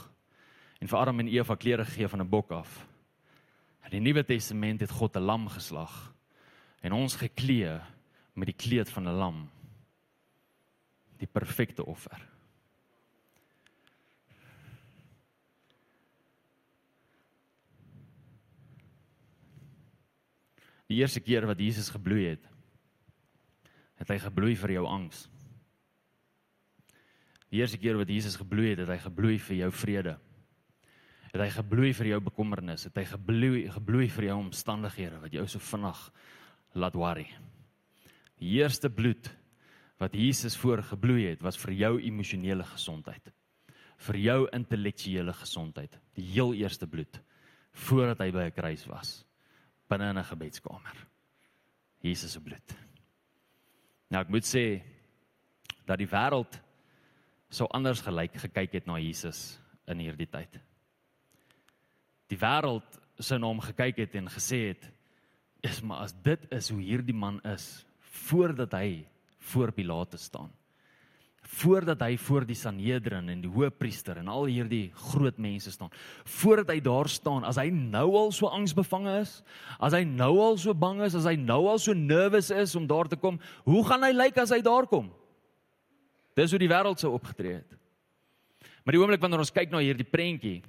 en 0.80 0.88
vir 0.88 0.98
Adam 0.98 1.20
en 1.20 1.28
Eva 1.28 1.56
klere 1.56 1.84
gegee 1.84 2.08
van 2.08 2.20
'n 2.20 2.28
bok 2.28 2.50
af. 2.50 2.86
In 3.84 3.90
die 3.90 4.00
Nuwe 4.00 4.24
Testament 4.24 4.80
het 4.80 4.90
God 4.90 5.16
'n 5.16 5.20
lam 5.20 5.48
geslag 5.48 6.14
en 6.80 6.92
ons 6.92 7.16
geklee 7.16 7.80
met 8.34 8.46
die 8.46 8.56
kleed 8.56 8.90
van 8.90 9.08
'n 9.08 9.18
lam. 9.18 9.50
Die 11.18 11.26
perfekte 11.26 11.84
offer. 11.84 12.31
Die 20.92 21.00
eerste 21.00 21.22
keer 21.24 21.46
wat 21.48 21.60
Jesus 21.60 21.88
gebloei 21.88 22.26
het, 22.34 22.42
het 24.02 24.10
hy 24.12 24.18
gebloei 24.20 24.52
vir 24.60 24.74
jou 24.74 24.82
angs. 24.90 25.22
Die 27.52 27.62
eerste 27.62 27.78
keer 27.80 27.96
wat 27.96 28.12
Jesus 28.12 28.36
gebloei 28.36 28.72
het, 28.72 28.82
het 28.82 28.92
hy 28.92 28.98
gebloei 29.00 29.38
vir 29.40 29.58
jou 29.62 29.70
vrede. 29.72 30.14
Het 31.30 31.40
hy 31.40 31.48
gebloei 31.54 31.92
vir 31.96 32.10
jou 32.10 32.20
bekommernis, 32.28 32.84
het 32.90 33.00
hy 33.00 33.06
gebloei 33.08 33.62
gebloei 33.72 34.10
vir 34.12 34.28
jou 34.28 34.38
omstandighede 34.42 35.22
wat 35.22 35.38
jou 35.38 35.46
so 35.48 35.64
vinnig 35.70 36.04
laat 36.76 36.98
worry. 37.00 37.26
Die 38.42 38.58
eerste 38.58 38.92
bloed 38.92 39.32
wat 40.02 40.16
Jesus 40.18 40.58
voor 40.60 40.82
gebloei 40.84 41.30
het, 41.30 41.40
was 41.40 41.56
vir 41.62 41.76
jou 41.78 41.92
emosionele 42.02 42.66
gesondheid. 42.68 43.32
Vir 44.02 44.24
jou 44.26 44.38
intellektuele 44.52 45.32
gesondheid. 45.40 45.96
Die 46.18 46.32
heel 46.34 46.52
eerste 46.58 46.88
bloed 46.90 47.22
voordat 47.86 48.20
hy 48.20 48.32
by 48.34 48.50
'n 48.50 48.58
kruis 48.58 48.84
was 48.90 49.22
binne 49.92 50.10
in 50.10 50.18
'n 50.18 50.24
gebedskamer. 50.24 50.96
Jesus 52.00 52.32
se 52.32 52.40
bloed. 52.40 52.74
Nou 54.10 54.22
ek 54.22 54.28
moet 54.28 54.44
sê 54.44 54.82
dat 55.86 55.98
die 55.98 56.08
wêreld 56.08 56.60
so 57.50 57.66
anders 57.66 58.00
gelyk 58.00 58.34
gekyk 58.40 58.72
het 58.72 58.86
na 58.86 58.98
Jesus 58.98 59.60
in 59.86 59.98
hierdie 59.98 60.26
tyd. 60.26 60.60
Die 62.28 62.38
wêreld 62.38 62.98
sou 63.18 63.38
na 63.38 63.46
hom 63.46 63.60
gekyk 63.60 63.96
het 63.96 64.14
en 64.14 64.28
gesê 64.28 64.68
het: 64.72 64.90
"Is 65.62 65.82
maar 65.82 66.02
as 66.02 66.12
dit 66.12 66.52
is 66.52 66.70
hoe 66.70 66.80
hierdie 66.80 67.14
man 67.14 67.40
is, 67.44 67.86
voordat 68.00 68.72
hy 68.72 69.06
voor 69.38 69.72
Pilatus 69.72 70.22
staan. 70.22 70.50
Voordat 71.52 72.00
hy 72.00 72.14
voor 72.16 72.46
die 72.48 72.56
Sanhedrin 72.56 73.28
en 73.28 73.42
die 73.44 73.50
hoofpriester 73.52 74.16
en 74.22 74.30
al 74.32 74.46
hierdie 74.48 74.86
groot 75.10 75.36
mense 75.42 75.72
staan. 75.74 75.92
Voordat 76.38 76.70
hy 76.72 76.78
daar 76.80 77.10
staan, 77.12 77.44
as 77.44 77.58
hy 77.60 77.66
nou 77.74 78.06
al 78.16 78.32
so 78.32 78.48
angsbevange 78.48 79.18
is, 79.20 79.34
as 79.76 79.92
hy 79.92 80.00
nou 80.08 80.32
al 80.40 80.56
so 80.60 80.72
bang 80.72 81.02
is, 81.04 81.16
as 81.18 81.28
hy 81.28 81.34
nou 81.36 81.66
al 81.68 81.80
so 81.82 81.92
nervous 81.92 82.48
is 82.56 82.72
om 82.78 82.86
daar 82.88 83.10
te 83.10 83.20
kom, 83.20 83.36
hoe 83.68 83.84
gaan 83.84 84.06
hy 84.06 84.14
lyk 84.16 84.40
as 84.40 84.54
hy 84.54 84.62
daar 84.64 84.88
kom? 84.88 85.10
Dis 86.38 86.54
hoe 86.54 86.60
die 86.62 86.70
wêreld 86.72 87.02
sou 87.02 87.12
opgetree 87.18 87.58
het. 87.60 87.76
Maar 88.82 88.96
die 88.96 89.02
oomblik 89.02 89.20
wanneer 89.22 89.44
ons 89.44 89.52
kyk 89.54 89.70
na 89.70 89.82
hierdie 89.84 90.08
prentjie, 90.08 90.62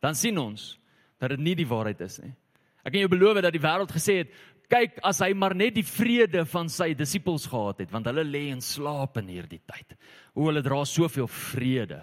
dan 0.00 0.14
sien 0.16 0.38
ons 0.40 0.76
dat 1.20 1.34
dit 1.34 1.42
nie 1.42 1.56
die 1.58 1.68
waarheid 1.68 2.00
is 2.06 2.20
nie. 2.22 2.32
Ek 2.80 2.94
kan 2.94 3.02
jou 3.02 3.10
beloof 3.12 3.42
dat 3.44 3.52
die 3.52 3.60
wêreld 3.60 3.90
gesê 3.92 4.22
het, 4.22 4.30
kyk 4.70 5.00
as 5.06 5.20
hy 5.24 5.32
maar 5.34 5.56
net 5.58 5.74
die 5.76 5.86
vrede 5.86 6.44
van 6.48 6.70
sy 6.72 6.92
disippels 6.94 7.48
gehad 7.50 7.82
het, 7.84 7.90
want 7.92 8.06
hulle 8.10 8.24
lê 8.26 8.46
in 8.54 8.62
slaap 8.64 9.18
in 9.20 9.28
hierdie 9.32 9.62
tyd. 9.66 9.98
O, 10.34 10.46
hulle 10.48 10.62
dra 10.64 10.84
soveel 10.88 11.28
vrede. 11.30 12.00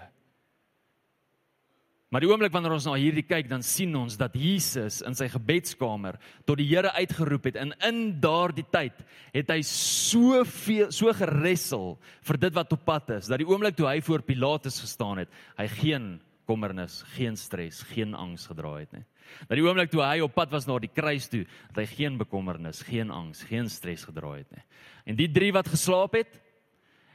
Maar 2.08 2.24
die 2.24 2.28
oomblik 2.30 2.54
wanneer 2.54 2.72
ons 2.72 2.86
na 2.88 2.94
hierdie 2.96 3.26
kyk, 3.26 3.50
dan 3.50 3.60
sien 3.64 3.92
ons 3.98 4.14
dat 4.16 4.36
Jesus 4.36 5.02
in 5.04 5.16
sy 5.16 5.26
gebedskamer 5.28 6.16
tot 6.48 6.56
die 6.56 6.68
Here 6.70 6.94
uitgeroep 6.96 7.50
het 7.50 7.58
en 7.60 7.74
in 7.84 7.98
daardie 8.22 8.64
tyd 8.72 9.02
het 9.34 9.52
hy 9.52 9.58
soveel 9.68 10.88
so 10.94 11.12
geressel 11.12 11.98
vir 12.30 12.40
dit 12.46 12.56
wat 12.56 12.72
op 12.72 12.86
pad 12.88 13.12
is, 13.18 13.28
dat 13.28 13.42
die 13.42 13.48
oomblik 13.48 13.76
toe 13.76 13.90
hy 13.90 13.98
voor 14.04 14.24
Pilatus 14.24 14.80
gestaan 14.80 15.20
het, 15.20 15.36
hy 15.60 15.68
geen 15.82 16.08
kommernis, 16.48 17.02
geen 17.12 17.36
stres, 17.36 17.82
geen 17.92 18.16
angs 18.16 18.48
gedra 18.48 18.78
het 18.78 18.96
nie. 18.96 19.04
Dat 19.46 19.56
die 19.58 19.64
oomblik 19.64 19.90
toe 19.92 20.02
hy 20.04 20.20
op 20.24 20.34
pad 20.34 20.50
was 20.54 20.66
na 20.68 20.78
die 20.82 20.90
kruis 20.92 21.28
toe, 21.30 21.44
dat 21.72 21.82
hy 21.82 21.86
geen 21.90 22.18
bekommernis, 22.20 22.82
geen 22.86 23.10
angs, 23.14 23.44
geen 23.48 23.68
stres 23.72 24.04
gedra 24.08 24.34
het 24.36 24.50
nie. 24.54 24.64
En 25.08 25.18
die 25.18 25.28
drie 25.32 25.52
wat 25.52 25.68
geslaap 25.68 26.18
het 26.18 26.40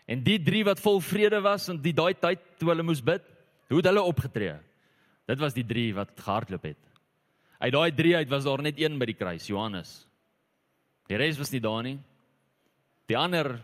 en 0.09 0.23
die 0.23 0.39
drie 0.43 0.63
wat 0.67 0.81
vol 0.83 0.99
vrede 1.01 1.39
was 1.43 1.69
in 1.71 1.81
die 1.81 1.95
daai 1.95 2.13
tyd 2.13 2.41
toe 2.59 2.69
hulle 2.73 2.83
moes 2.83 3.01
bid, 3.01 3.23
hoe 3.71 3.79
het 3.79 3.89
hulle 3.89 4.03
opgetree? 4.03 4.55
Dit 5.29 5.39
was 5.39 5.55
die 5.55 5.65
drie 5.65 5.93
wat 5.95 6.11
gehardloop 6.19 6.65
het. 6.67 6.81
Uit 7.63 7.73
daai 7.73 7.91
drie 7.95 8.15
uit 8.17 8.29
was 8.29 8.43
daar 8.43 8.61
net 8.61 8.79
een 8.81 8.97
by 8.99 9.07
die 9.07 9.15
kruis, 9.15 9.47
Johannes. 9.47 10.01
Die 11.07 11.19
res 11.19 11.39
was 11.39 11.51
nie 11.53 11.61
daar 11.63 11.83
nie. 11.85 11.97
Die 13.07 13.17
ander 13.17 13.55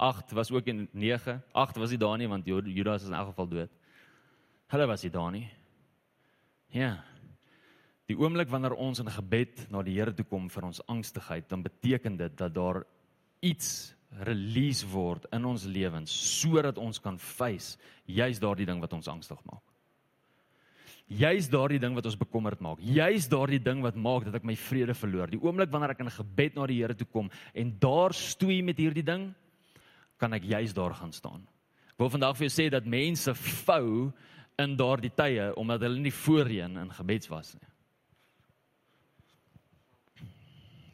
8 0.00 0.32
was 0.32 0.50
ook 0.50 0.64
in 0.64 0.88
9. 0.92 1.42
8 1.52 1.76
was 1.76 1.90
nie 1.90 2.00
daar 2.00 2.16
nie 2.18 2.28
want 2.28 2.46
Judas 2.46 3.02
is 3.02 3.08
in 3.08 3.14
elk 3.14 3.32
geval 3.32 3.48
dood. 3.48 3.72
Hulle 4.72 4.86
was 4.86 5.02
nie 5.02 5.12
daar 5.12 5.30
nie. 5.30 5.48
Ja. 6.72 7.04
Die 8.10 8.18
oomblik 8.18 8.50
wanneer 8.50 8.74
ons 8.74 8.98
in 8.98 9.10
gebed 9.12 9.68
na 9.70 9.84
die 9.86 9.94
Here 9.94 10.10
toe 10.10 10.26
kom 10.26 10.48
vir 10.50 10.66
ons 10.66 10.82
angstigheid, 10.90 11.46
dan 11.46 11.62
beteken 11.62 12.16
dit 12.18 12.32
dat 12.34 12.54
daar 12.56 12.82
iets 13.46 13.94
release 14.26 14.86
word 14.90 15.28
in 15.30 15.46
ons 15.46 15.64
lewens 15.70 16.10
sodat 16.10 16.80
ons 16.82 16.98
kan 16.98 17.20
face 17.22 17.78
juis 18.10 18.40
daardie 18.42 18.66
ding 18.66 18.80
wat 18.82 18.96
ons 18.96 19.06
angstig 19.12 19.38
maak. 19.46 19.62
Juis 21.10 21.46
daardie 21.50 21.78
ding 21.82 21.94
wat 21.94 22.06
ons 22.06 22.18
bekommerd 22.18 22.60
maak. 22.62 22.82
Juis 22.82 23.30
daardie 23.30 23.62
ding 23.62 23.80
wat 23.82 23.96
maak 23.98 24.26
dat 24.26 24.40
ek 24.40 24.46
my 24.46 24.58
vrede 24.58 24.94
verloor. 24.94 25.30
Die 25.30 25.42
oomblik 25.42 25.70
wanneer 25.70 25.94
ek 25.94 26.02
in 26.02 26.10
gebed 26.14 26.58
na 26.58 26.66
die 26.70 26.82
Here 26.82 26.98
toe 26.98 27.06
kom 27.06 27.30
en 27.54 27.72
daar 27.82 28.14
stoei 28.14 28.60
met 28.66 28.78
hierdie 28.82 29.06
ding, 29.06 29.30
kan 30.18 30.34
ek 30.34 30.50
juis 30.50 30.74
daar 30.74 30.94
gaan 30.98 31.14
staan. 31.14 31.46
Ek 31.94 32.02
wil 32.02 32.10
vandag 32.10 32.38
vir 32.38 32.48
jou 32.48 32.54
sê 32.58 32.70
dat 32.74 32.86
mense 32.90 33.34
vou 33.38 34.10
in 34.58 34.78
daardie 34.78 35.14
tye 35.14 35.52
omdat 35.58 35.86
hulle 35.86 36.02
nie 36.02 36.14
voorheen 36.26 36.78
in 36.82 36.98
gebeds 36.98 37.30
was 37.30 37.54
nie. 37.54 37.70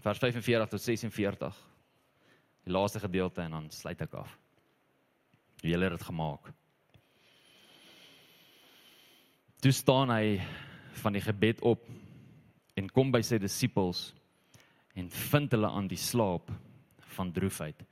Vers 0.07 0.21
45 0.23 0.69
tot 0.71 0.83
46. 0.83 1.57
Die 2.63 2.73
laaste 2.75 3.01
gedeelte 3.03 3.43
en 3.43 3.57
dan 3.57 3.65
sluit 3.75 4.05
ek 4.05 4.13
af. 4.15 4.37
Wie 5.65 5.75
het 5.75 5.97
dit 5.97 6.05
gemaak. 6.07 6.53
Toe 9.65 9.73
staan 9.75 10.13
hy 10.15 10.37
van 11.03 11.17
die 11.17 11.25
gebed 11.25 11.65
op 11.67 11.89
en 12.79 12.93
kom 12.95 13.11
by 13.11 13.23
sy 13.27 13.41
disippels 13.43 14.13
en 14.95 15.11
vind 15.11 15.57
hulle 15.57 15.73
aan 15.75 15.91
die 15.91 15.99
slaap 15.99 16.55
van 17.17 17.35
droefheid. 17.35 17.83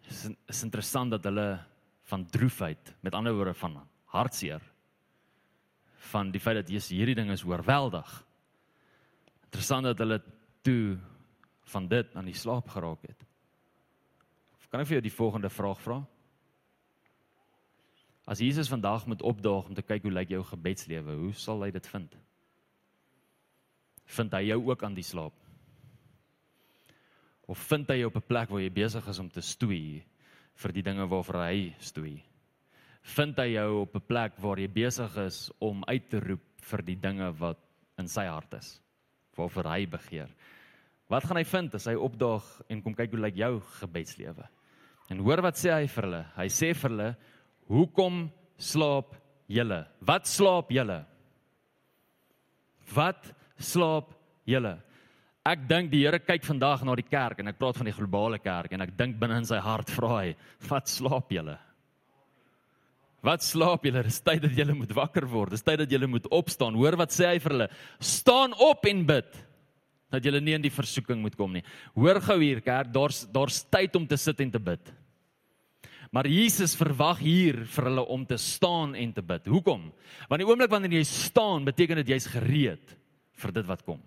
Dit 0.00 0.14
is, 0.14 0.24
is 0.48 0.64
interessant 0.64 1.12
dat 1.12 1.28
hulle 1.28 1.58
van 2.08 2.24
droefheid, 2.32 2.94
met 3.04 3.14
ander 3.14 3.36
woorde 3.36 3.54
van 3.60 3.76
hartseer 4.16 4.64
van 6.10 6.32
die 6.32 6.40
feit 6.40 6.62
dat 6.62 6.72
Jesus 6.72 6.96
hierdie 6.96 7.18
ding 7.18 7.28
is 7.30 7.44
oorweldig. 7.44 8.08
Interessant 9.50 9.84
dat 9.84 10.00
hulle 10.00 10.22
toe 10.64 10.96
van 11.70 11.88
dit 11.88 12.16
aan 12.16 12.28
die 12.28 12.36
slaap 12.36 12.68
geraak 12.68 13.02
het. 13.06 13.26
Kan 14.70 14.84
ek 14.84 14.86
vir 14.86 15.00
jou 15.00 15.06
die 15.08 15.16
volgende 15.16 15.50
vraag 15.50 15.80
vra? 15.82 15.98
As 18.30 18.38
Jesus 18.38 18.70
vandag 18.70 19.08
moet 19.10 19.22
opdaag 19.26 19.66
om 19.66 19.74
te 19.74 19.82
kyk 19.82 20.04
hoe 20.06 20.12
lyk 20.14 20.30
jou 20.30 20.42
gebedslewe, 20.46 21.16
hoe 21.24 21.32
sal 21.34 21.64
hy 21.64 21.72
dit 21.74 21.86
vind? 21.90 22.14
Vind 24.14 24.36
hy 24.38 24.44
jou 24.46 24.60
ook 24.68 24.84
aan 24.86 24.94
die 24.94 25.06
slaap? 25.06 25.34
Of 27.50 27.58
vind 27.66 27.90
hy 27.90 27.98
jou 27.98 28.12
op 28.12 28.20
'n 28.20 28.28
plek 28.28 28.50
waar 28.50 28.62
jy 28.62 28.70
besig 28.70 29.08
is 29.08 29.18
om 29.18 29.28
te 29.28 29.42
stoei 29.42 30.04
vir 30.54 30.72
die 30.72 30.82
dinge 30.82 31.06
waarvoor 31.10 31.42
hy 31.42 31.74
stoei? 31.80 32.22
Vind 33.02 33.38
hy 33.38 33.48
jou 33.56 33.82
op 33.82 33.96
'n 33.96 34.06
plek 34.06 34.38
waar 34.38 34.58
jy 34.58 34.68
besig 34.68 35.16
is 35.16 35.50
om 35.58 35.82
uit 35.84 36.08
te 36.08 36.20
roep 36.20 36.46
vir 36.62 36.82
die 36.82 36.96
dinge 36.96 37.32
wat 37.32 37.58
in 37.98 38.06
sy 38.06 38.26
hart 38.26 38.54
is, 38.54 38.80
waarvoor 39.34 39.64
hy 39.64 39.86
begeer? 39.86 40.30
Wat 41.10 41.26
gaan 41.26 41.40
hy 41.40 41.46
vind 41.48 41.74
as 41.74 41.88
hy 41.90 41.96
opdaag 41.98 42.46
en 42.70 42.82
kom 42.84 42.94
kyk 42.94 43.16
hoe 43.16 43.24
lyk 43.24 43.38
jou 43.40 43.54
gebedslewe? 43.80 44.46
En 45.10 45.22
hoor 45.26 45.42
wat 45.42 45.58
sê 45.58 45.72
hy 45.74 45.88
vir 45.90 46.06
hulle? 46.06 46.24
Hy 46.36 46.48
sê 46.54 46.70
vir 46.70 46.92
hulle 46.92 47.10
Hoekom 47.70 48.24
slaap 48.58 49.14
julle? 49.46 49.84
Wat 50.02 50.26
slaap 50.26 50.70
julle? 50.74 51.00
Wat 52.90 53.28
slaap 53.62 54.10
julle? 54.50 54.72
Ek 55.46 55.62
dink 55.70 55.92
die 55.92 56.02
Here 56.02 56.18
kyk 56.18 56.44
vandag 56.44 56.82
na 56.84 56.96
die 56.98 57.06
kerk 57.06 57.40
en 57.40 57.52
ek 57.52 57.60
praat 57.60 57.78
van 57.78 57.88
die 57.88 57.94
globale 57.94 58.40
kerk 58.42 58.74
en 58.74 58.82
ek 58.84 58.96
dink 58.98 59.18
binne 59.20 59.38
in 59.40 59.46
sy 59.46 59.60
hart 59.62 59.90
vra 59.94 60.16
hy, 60.18 60.32
wat 60.68 60.90
slaap 60.90 61.30
julle? 61.32 61.54
Wat 63.22 63.44
slaap 63.44 63.86
julle? 63.86 64.02
Dis 64.06 64.18
tyd 64.24 64.42
dat 64.46 64.56
julle 64.56 64.74
moet 64.74 64.92
wakker 64.96 65.26
word. 65.30 65.54
Dis 65.54 65.64
tyd 65.64 65.82
dat 65.82 65.92
julle 65.92 66.08
moet 66.08 66.26
opstaan. 66.32 66.74
Hoor 66.74 66.96
wat 66.98 67.14
sê 67.14 67.34
hy 67.34 67.38
vir 67.44 67.54
hulle? 67.54 67.70
Staan 68.00 68.56
op 68.66 68.86
en 68.88 69.02
bid 69.06 69.40
dat 70.10 70.24
julle 70.24 70.40
nie 70.40 70.56
in 70.56 70.64
die 70.64 70.74
versoeking 70.74 71.20
moet 71.22 71.36
kom 71.38 71.52
nie. 71.52 71.64
Hoor 71.94 72.20
gou 72.20 72.40
hier 72.42 72.60
kerk, 72.60 72.92
daar's 72.92 73.24
daar's 73.30 73.62
tyd 73.70 73.96
om 73.96 74.06
te 74.06 74.18
sit 74.20 74.40
en 74.40 74.50
te 74.50 74.58
bid. 74.58 74.92
Maar 76.10 76.26
Jesus 76.26 76.74
verwag 76.74 77.20
hier 77.22 77.62
vir 77.70 77.86
hulle 77.86 78.04
om 78.10 78.24
te 78.26 78.36
staan 78.36 78.96
en 78.98 79.12
te 79.14 79.22
bid. 79.22 79.46
Hoekom? 79.46 79.92
Want 80.28 80.42
die 80.42 80.46
oomblik 80.48 80.72
wanneer 80.72 80.98
jy 80.98 81.04
staan, 81.06 81.64
beteken 81.64 82.02
dit 82.02 82.16
jy's 82.16 82.26
gereed 82.32 82.96
vir 83.38 83.52
dit 83.54 83.68
wat 83.68 83.84
kom. 83.86 84.00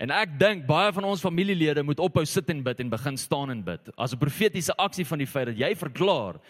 En 0.00 0.12
ek 0.16 0.36
dink 0.40 0.66
baie 0.68 0.92
van 0.96 1.04
ons 1.08 1.20
familielede 1.24 1.82
moet 1.84 2.00
ophou 2.00 2.24
sit 2.28 2.48
en 2.52 2.62
bid 2.64 2.78
en 2.80 2.92
begin 2.92 3.16
staan 3.20 3.52
en 3.52 3.64
bid. 3.64 3.90
As 3.96 4.12
'n 4.12 4.20
profetiese 4.20 4.76
aksie 4.76 5.04
van 5.04 5.18
die 5.18 5.26
feit 5.26 5.46
dat 5.46 5.58
jy 5.58 5.74
verklaar 5.74 6.40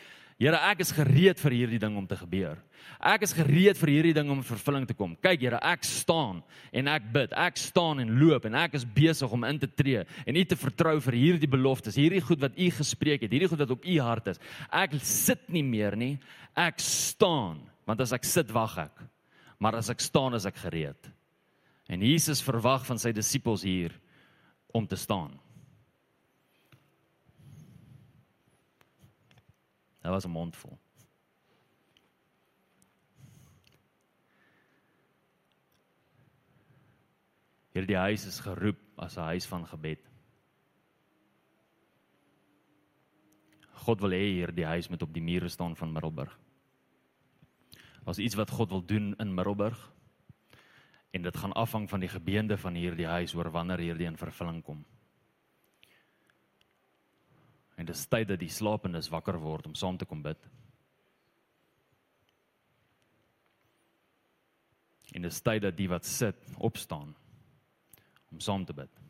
Here, 0.41 0.57
ek 0.71 0.81
is 0.81 0.91
gereed 0.97 1.37
vir 1.37 1.53
hierdie 1.53 1.79
ding 1.83 1.99
om 2.01 2.07
te 2.09 2.17
gebeur. 2.17 2.57
Ek 2.97 3.27
is 3.27 3.35
gereed 3.37 3.77
vir 3.77 3.91
hierdie 3.93 4.15
ding 4.17 4.31
om 4.33 4.39
in 4.41 4.47
vervulling 4.47 4.87
te 4.89 4.97
kom. 4.97 5.13
Kyk 5.21 5.43
Here, 5.45 5.59
ek 5.61 5.85
staan 5.85 6.39
en 6.73 6.89
ek 6.89 7.11
bid. 7.13 7.35
Ek 7.37 7.61
staan 7.61 8.01
en 8.01 8.15
loop 8.17 8.47
en 8.49 8.57
ek 8.57 8.79
is 8.79 8.87
besig 8.89 9.29
om 9.37 9.45
in 9.45 9.61
te 9.61 9.69
tree 9.69 10.07
en 10.25 10.39
U 10.41 10.45
te 10.49 10.57
vertrou 10.57 10.95
vir 11.05 11.19
hierdie 11.19 11.51
beloftes, 11.51 11.99
hierdie 12.01 12.23
goed 12.25 12.41
wat 12.41 12.57
U 12.57 12.71
gespreek 12.79 13.27
het, 13.27 13.37
hierdie 13.37 13.51
goed 13.53 13.61
wat 13.61 13.77
op 13.77 13.85
U 13.85 13.99
hart 14.01 14.33
is. 14.33 14.41
Ek 14.73 14.97
sit 15.05 15.45
nie 15.53 15.65
meer 15.67 15.99
nie. 16.01 16.15
Ek 16.57 16.81
staan, 16.81 17.61
want 17.85 18.01
as 18.01 18.17
ek 18.17 18.25
sit, 18.25 18.49
wag 18.57 18.79
ek. 18.89 19.05
Maar 19.61 19.83
as 19.83 19.93
ek 19.93 20.01
staan, 20.01 20.39
is 20.41 20.49
ek 20.49 20.57
gereed. 20.65 21.13
En 21.93 22.01
Jesus 22.01 22.41
verwag 22.41 22.89
van 22.89 22.97
sy 23.03 23.13
disippels 23.13 23.67
hier 23.69 23.93
om 24.73 24.89
te 24.89 24.97
staan. 24.97 25.37
Dit 30.01 30.11
was 30.11 30.25
'n 30.25 30.31
mond 30.31 30.57
vol. 30.57 30.79
Hierdie 37.73 37.97
huis 37.97 38.27
is 38.27 38.41
geroep 38.41 38.79
as 38.97 39.17
'n 39.17 39.21
huis 39.21 39.47
van 39.47 39.67
gebed. 39.67 40.11
God 43.73 44.01
wil 44.01 44.11
hê 44.11 44.27
hierdie 44.37 44.67
huis 44.67 44.89
moet 44.89 45.03
op 45.03 45.13
die 45.13 45.23
mure 45.23 45.49
staan 45.49 45.77
van 45.77 45.93
Middelburg. 45.93 46.39
As 48.05 48.19
iets 48.19 48.35
wat 48.35 48.51
God 48.51 48.69
wil 48.69 48.85
doen 48.85 49.15
in 49.19 49.35
Middelburg 49.35 49.93
en 51.11 51.23
dit 51.23 51.37
gaan 51.37 51.53
afhang 51.53 51.89
van 51.89 52.01
die 52.01 52.09
gebeende 52.09 52.59
van 52.59 52.75
hierdie 52.75 53.07
huis 53.07 53.35
oor 53.35 53.51
wanneer 53.51 53.79
hierdie 53.79 54.07
in 54.07 54.17
vervulling 54.17 54.63
kom. 54.63 54.85
En 57.81 57.87
dit 57.87 57.97
is 57.97 58.09
tyd 58.13 58.29
dat 58.29 58.43
die 58.43 58.53
slapendes 58.53 59.09
wakker 59.09 59.39
word 59.41 59.65
om 59.67 59.75
saam 59.75 59.97
te 59.97 60.05
kom 60.05 60.21
bid. 60.21 60.41
En 65.17 65.25
dit 65.25 65.33
is 65.33 65.41
tyd 65.41 65.63
dat 65.65 65.79
die 65.79 65.89
wat 65.89 66.05
sit 66.05 66.51
opstaan 66.61 67.15
om 68.29 68.43
saam 68.45 68.67
te 68.69 68.77
bid. 68.77 69.01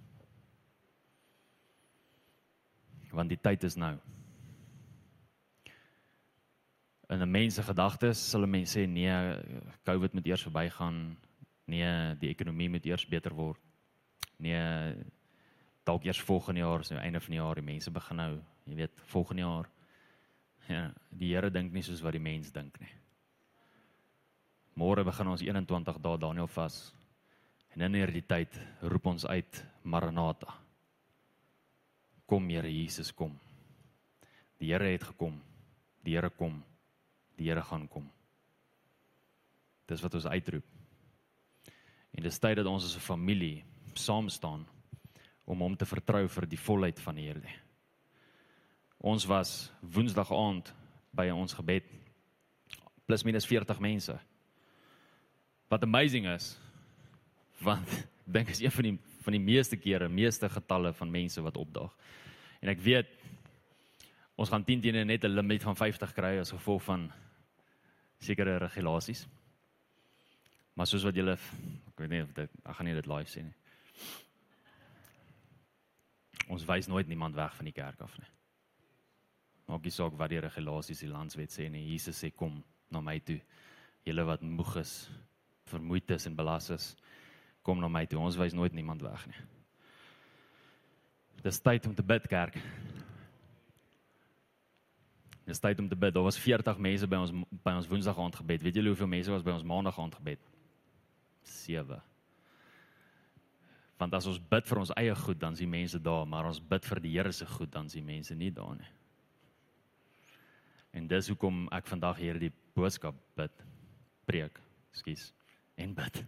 Want 3.11 3.35
die 3.35 3.41
tyd 3.43 3.67
is 3.67 3.75
nou. 3.75 3.97
In 7.11 7.23
'n 7.27 7.31
mens 7.31 7.55
se 7.55 7.63
gedagtes 7.63 8.31
sal 8.31 8.47
'n 8.47 8.51
mens 8.51 8.77
sê 8.77 8.87
nee, 8.87 9.11
COVID 9.83 10.13
moet 10.13 10.27
eers 10.27 10.43
verbygaan. 10.43 11.19
Nee, 11.65 12.15
die 12.17 12.31
ekonomie 12.31 12.71
moet 12.71 12.87
eers 12.87 13.07
beter 13.07 13.35
word. 13.35 13.61
Nee, 14.39 14.95
dalk 15.83 16.05
eers 16.05 16.21
volgende 16.21 16.61
jaar, 16.61 16.85
so 16.85 16.95
einde 16.95 17.21
van 17.21 17.31
die 17.31 17.41
jaar, 17.41 17.55
die 17.55 17.65
mense 17.65 17.91
begin 17.91 18.17
nou, 18.17 18.41
jy 18.71 18.77
weet, 18.77 19.03
volgende 19.11 19.43
jaar. 19.43 19.69
Ja, 20.69 20.91
die 21.11 21.33
Here 21.35 21.51
dink 21.51 21.73
nie 21.73 21.83
soos 21.83 22.03
wat 22.03 22.15
die 22.15 22.23
mens 22.23 22.53
dink 22.55 22.79
nie. 22.81 22.93
Môre 24.79 25.05
begin 25.05 25.29
ons 25.33 25.43
21 25.43 25.99
dae 26.01 26.19
Daniel 26.19 26.49
vas. 26.49 26.79
En 27.75 27.85
in 27.87 27.99
hierdie 27.99 28.25
tyd 28.27 28.57
roep 28.83 29.07
ons 29.07 29.27
uit 29.27 29.63
Maranatha. 29.83 30.55
Kom 32.27 32.49
Here 32.51 32.71
Jesus 32.71 33.13
kom. 33.13 33.35
Die 34.59 34.71
Here 34.71 34.93
het 34.93 35.05
gekom. 35.11 35.41
Die 36.05 36.15
Here 36.15 36.31
kom. 36.31 36.63
Die 37.37 37.49
Here 37.51 37.63
gaan 37.67 37.89
kom. 37.89 38.07
Dis 39.91 40.03
wat 40.03 40.15
ons 40.15 40.27
uitroep. 40.27 40.67
En 42.11 42.27
dis 42.27 42.39
tyd 42.43 42.57
dat 42.59 42.67
ons 42.67 42.85
as 42.85 42.97
'n 42.97 43.01
familie 43.01 43.65
saam 43.95 44.29
staan 44.29 44.67
om 45.45 45.61
hom 45.61 45.77
te 45.77 45.87
vertrou 45.87 46.29
vir 46.29 46.47
die 46.47 46.59
volheid 46.59 47.01
van 47.01 47.15
die 47.15 47.27
Here. 47.27 47.70
Ons 49.01 49.25
was 49.25 49.71
Woensdag 49.81 50.29
aand 50.33 50.69
by 51.17 51.31
ons 51.33 51.57
gebed 51.57 51.87
plus 53.09 53.25
minus 53.25 53.47
40 53.49 53.81
mense. 53.81 54.17
Wat 55.73 55.83
amazing 55.83 56.29
is 56.29 56.53
want 57.61 57.89
dink 58.35 58.49
is 58.53 58.61
een 58.61 58.73
van 58.73 58.91
die 58.91 58.99
van 59.21 59.35
die 59.37 59.43
meeste 59.43 59.77
kere, 59.77 60.09
meeste 60.09 60.49
getalle 60.49 60.95
van 60.97 61.11
mense 61.13 61.43
wat 61.45 61.57
opdaag. 61.61 61.93
En 62.65 62.71
ek 62.73 62.81
weet 62.81 63.11
ons 64.41 64.49
gaan 64.49 64.65
10 64.65 64.81
teenoor 64.81 65.05
net 65.05 65.25
'n 65.25 65.37
limiet 65.37 65.63
van 65.63 65.77
50 65.77 66.13
kry 66.17 66.39
as 66.41 66.53
gevolg 66.57 66.83
van 66.83 67.11
sekere 68.19 68.57
regulasies. 68.57 69.27
Maar 70.75 70.87
soos 70.87 71.05
wat 71.05 71.15
julle 71.15 71.37
ek 71.37 71.97
weet 72.01 72.11
nie 72.11 72.23
of 72.23 72.33
dit 72.33 72.51
ek 72.65 72.77
gaan 72.77 72.87
nie 72.87 72.95
dit 72.95 73.07
live 73.07 73.29
sien 73.29 73.45
nie. 73.45 73.59
Ons 76.49 76.65
wys 76.65 76.87
nooit 76.87 77.07
niemand 77.07 77.35
weg 77.35 77.55
van 77.57 77.65
die 77.65 77.77
kerk 77.77 78.01
af 78.01 78.19
nie. 78.19 78.40
Maak 79.71 79.87
nie 79.87 79.95
saak 79.95 80.17
wat 80.19 80.33
die 80.33 80.43
regulasies 80.43 81.05
die 81.05 81.11
landswet 81.11 81.55
sê 81.55 81.69
nie. 81.71 81.85
Jesus 81.93 82.19
sê 82.19 82.33
kom 82.35 82.59
na 82.91 83.03
my 83.05 83.21
toe. 83.23 83.39
Julle 84.09 84.25
wat 84.27 84.43
moeg 84.43 84.81
is, 84.81 84.95
vermoeid 85.71 86.11
is 86.11 86.27
en 86.27 86.35
belas 86.35 86.71
is, 86.75 86.91
kom 87.63 87.79
na 87.79 87.89
my 87.89 88.03
toe. 88.11 88.19
Ons 88.19 88.39
wys 88.41 88.57
nooit 88.57 88.75
niemand 88.75 89.05
weg 89.07 89.29
nie. 89.31 89.45
Dis 91.45 91.61
tyd 91.63 91.87
om 91.89 91.95
te 91.97 92.05
bid, 92.05 92.27
kerk. 92.29 92.59
Dis 95.47 95.63
tyd 95.63 95.79
om 95.81 95.89
te 95.89 95.97
bid. 95.97 96.15
Daar 96.15 96.27
was 96.27 96.39
40 96.39 96.79
mense 96.79 97.09
by 97.09 97.23
ons 97.23 97.33
by 97.65 97.75
ons 97.79 97.89
Woensdag 97.89 98.19
aand 98.19 98.43
gebed. 98.43 98.67
Weet 98.67 98.81
julle 98.81 98.93
hoeveel 98.93 99.11
mense 99.15 99.33
was 99.33 99.47
by 99.47 99.55
ons 99.55 99.67
Maandag 99.67 99.99
aand 100.03 100.19
gebed? 100.19 100.43
7. 101.47 102.03
Want 104.01 104.15
as 104.17 104.27
ons 104.27 104.41
bid 104.51 104.69
vir 104.69 104.83
ons 104.83 104.93
eie 104.97 105.15
goed, 105.23 105.39
dan 105.41 105.57
is 105.57 105.63
die 105.63 105.71
mense 105.71 106.01
daar, 106.01 106.27
maar 106.29 106.49
ons 106.49 106.61
bid 106.61 106.87
vir 106.89 107.01
die 107.05 107.15
Here 107.17 107.33
se 107.37 107.47
goed, 107.47 107.71
dan 107.73 107.87
is 107.87 107.97
die 107.99 108.05
mense 108.05 108.35
nie 108.35 108.51
daar 108.55 108.77
nie. 108.79 108.89
En 110.91 111.07
dis 111.07 111.29
hoekom 111.31 111.67
ek 111.75 111.87
vandag 111.87 112.19
hierdie 112.19 112.53
boodskap 112.75 113.17
bid, 113.39 113.65
preek, 114.27 114.59
skus, 114.95 115.31
en 115.79 115.95
bid. 115.95 116.23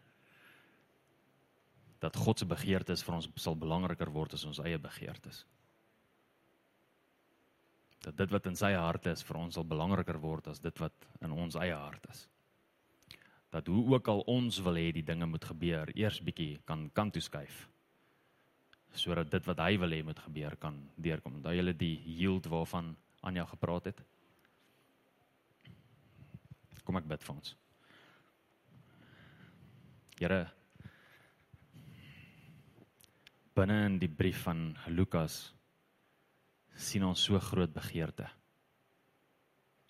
Dat 2.02 2.16
God 2.18 2.38
se 2.38 2.46
begeertes 2.46 3.02
vir 3.06 3.18
ons 3.18 3.28
sal 3.42 3.58
belangriker 3.58 4.10
word 4.10 4.34
as 4.38 4.46
ons 4.46 4.60
eie 4.62 4.78
begeertes. 4.78 5.44
Dat 8.02 8.16
dit 8.18 8.30
wat 8.34 8.46
in 8.50 8.58
sy 8.58 8.72
hart 8.74 9.06
is 9.12 9.22
vir 9.26 9.38
ons 9.38 9.58
sal 9.58 9.66
belangriker 9.66 10.18
word 10.22 10.48
as 10.50 10.62
dit 10.62 10.78
wat 10.82 11.10
in 11.22 11.34
ons 11.34 11.58
eie 11.58 11.74
hart 11.74 12.08
is. 12.10 12.24
Dat 13.52 13.68
hoe 13.68 13.84
ook 13.94 14.08
al 14.08 14.24
ons 14.32 14.58
wil 14.64 14.78
hê 14.80 14.88
die 14.94 15.04
dinge 15.06 15.28
moet 15.28 15.44
gebeur, 15.44 15.92
eers 15.94 16.22
bietjie 16.24 16.56
kan 16.66 16.88
kant 16.96 17.14
toe 17.14 17.22
skuif. 17.22 17.66
Sodat 18.96 19.30
dit 19.30 19.46
wat 19.46 19.60
hy 19.62 19.76
wil 19.80 19.94
hê 19.94 20.00
moet 20.04 20.18
gebeur 20.18 20.56
kan 20.60 20.78
deurkom. 20.96 21.38
Daai 21.44 21.58
hele 21.60 21.76
die 21.76 21.94
yield 22.18 22.48
waarvan 22.50 22.94
Anja 23.22 23.44
gepraat 23.46 23.92
het. 23.92 24.02
Kom 26.82 26.98
ek 26.98 27.08
bid 27.08 27.22
vir 27.22 27.34
ons. 27.34 27.54
Here 30.18 30.42
binne 33.52 33.78
in 33.86 33.98
die 34.00 34.08
brief 34.08 34.44
van 34.46 34.70
Lukas 34.88 35.52
sien 36.78 37.04
ons 37.04 37.20
so 37.20 37.38
groot 37.42 37.72
begeerte. 37.74 38.28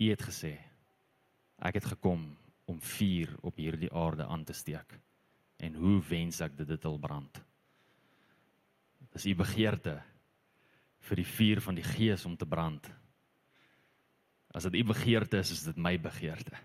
U 0.03 0.09
het 0.11 0.25
gesê 0.27 0.57
ek 1.63 1.79
het 1.79 1.93
gekom 1.93 2.25
om 2.67 2.81
vuur 2.81 3.37
op 3.47 3.61
hierdie 3.61 3.93
aarde 3.95 4.27
aan 4.27 4.45
te 4.45 4.57
steek. 4.57 4.97
En 5.63 5.77
hoe 5.79 6.01
wens 6.09 6.41
ek 6.43 6.57
dit 6.59 6.69
dit 6.69 6.89
wil 6.89 6.99
brand? 6.99 7.39
Dis 9.13 9.29
u 9.31 9.35
begeerte 9.39 10.01
vir 11.07 11.21
die 11.21 11.29
vuur 11.29 11.61
van 11.63 11.79
die 11.79 11.87
gees 11.87 12.25
om 12.27 12.35
te 12.39 12.49
brand. 12.49 12.89
As 14.53 14.67
dit 14.69 14.81
u 14.81 14.85
begeerte 14.91 15.39
is, 15.39 15.53
is 15.55 15.65
dit 15.69 15.79
my 15.79 15.95
begeerte. 16.01 16.57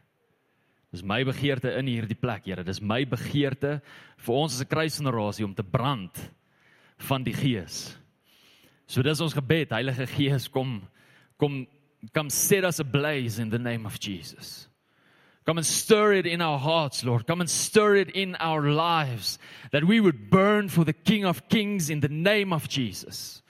Dis 0.92 1.04
my 1.04 1.24
begeerte 1.28 1.74
in 1.78 1.90
hierdie 1.90 2.20
plek, 2.20 2.46
Here. 2.48 2.64
Dis 2.64 2.82
my 2.82 3.04
begeerte 3.06 3.82
vir 4.24 4.36
ons 4.36 4.54
as 4.54 4.62
'n 4.62 4.72
kruisgenerasie 4.72 5.46
om 5.46 5.54
te 5.54 5.64
brand 5.64 6.32
van 6.98 7.24
die 7.24 7.34
Gees. 7.34 7.98
So 8.88 9.02
dis 9.02 9.22
ons 9.22 9.34
gebed, 9.34 9.70
Heilige 9.70 10.08
Gees, 10.08 10.48
kom 10.48 10.88
kom 11.38 11.68
come 12.14 12.30
set 12.30 12.64
us 12.64 12.80
ablaze 12.80 13.40
in 13.40 13.50
the 13.50 13.60
name 13.60 13.86
of 13.86 14.00
Jesus. 14.00 14.68
Come 15.46 15.60
and 15.60 15.66
stir 15.66 16.14
it 16.14 16.26
in 16.26 16.42
our 16.42 16.60
hearts, 16.60 17.06
Lord. 17.06 17.26
Come 17.26 17.40
and 17.40 17.50
stir 17.50 17.96
it 17.96 18.12
in 18.12 18.36
our 18.36 18.70
lives 18.70 19.40
that 19.72 19.86
we 19.86 20.02
would 20.02 20.30
burn 20.30 20.68
for 20.68 20.84
the 20.84 20.94
King 20.94 21.26
of 21.26 21.48
Kings 21.48 21.90
in 21.90 22.02
the 22.02 22.10
name 22.10 22.52
of 22.52 22.68
Jesus. 22.68 23.42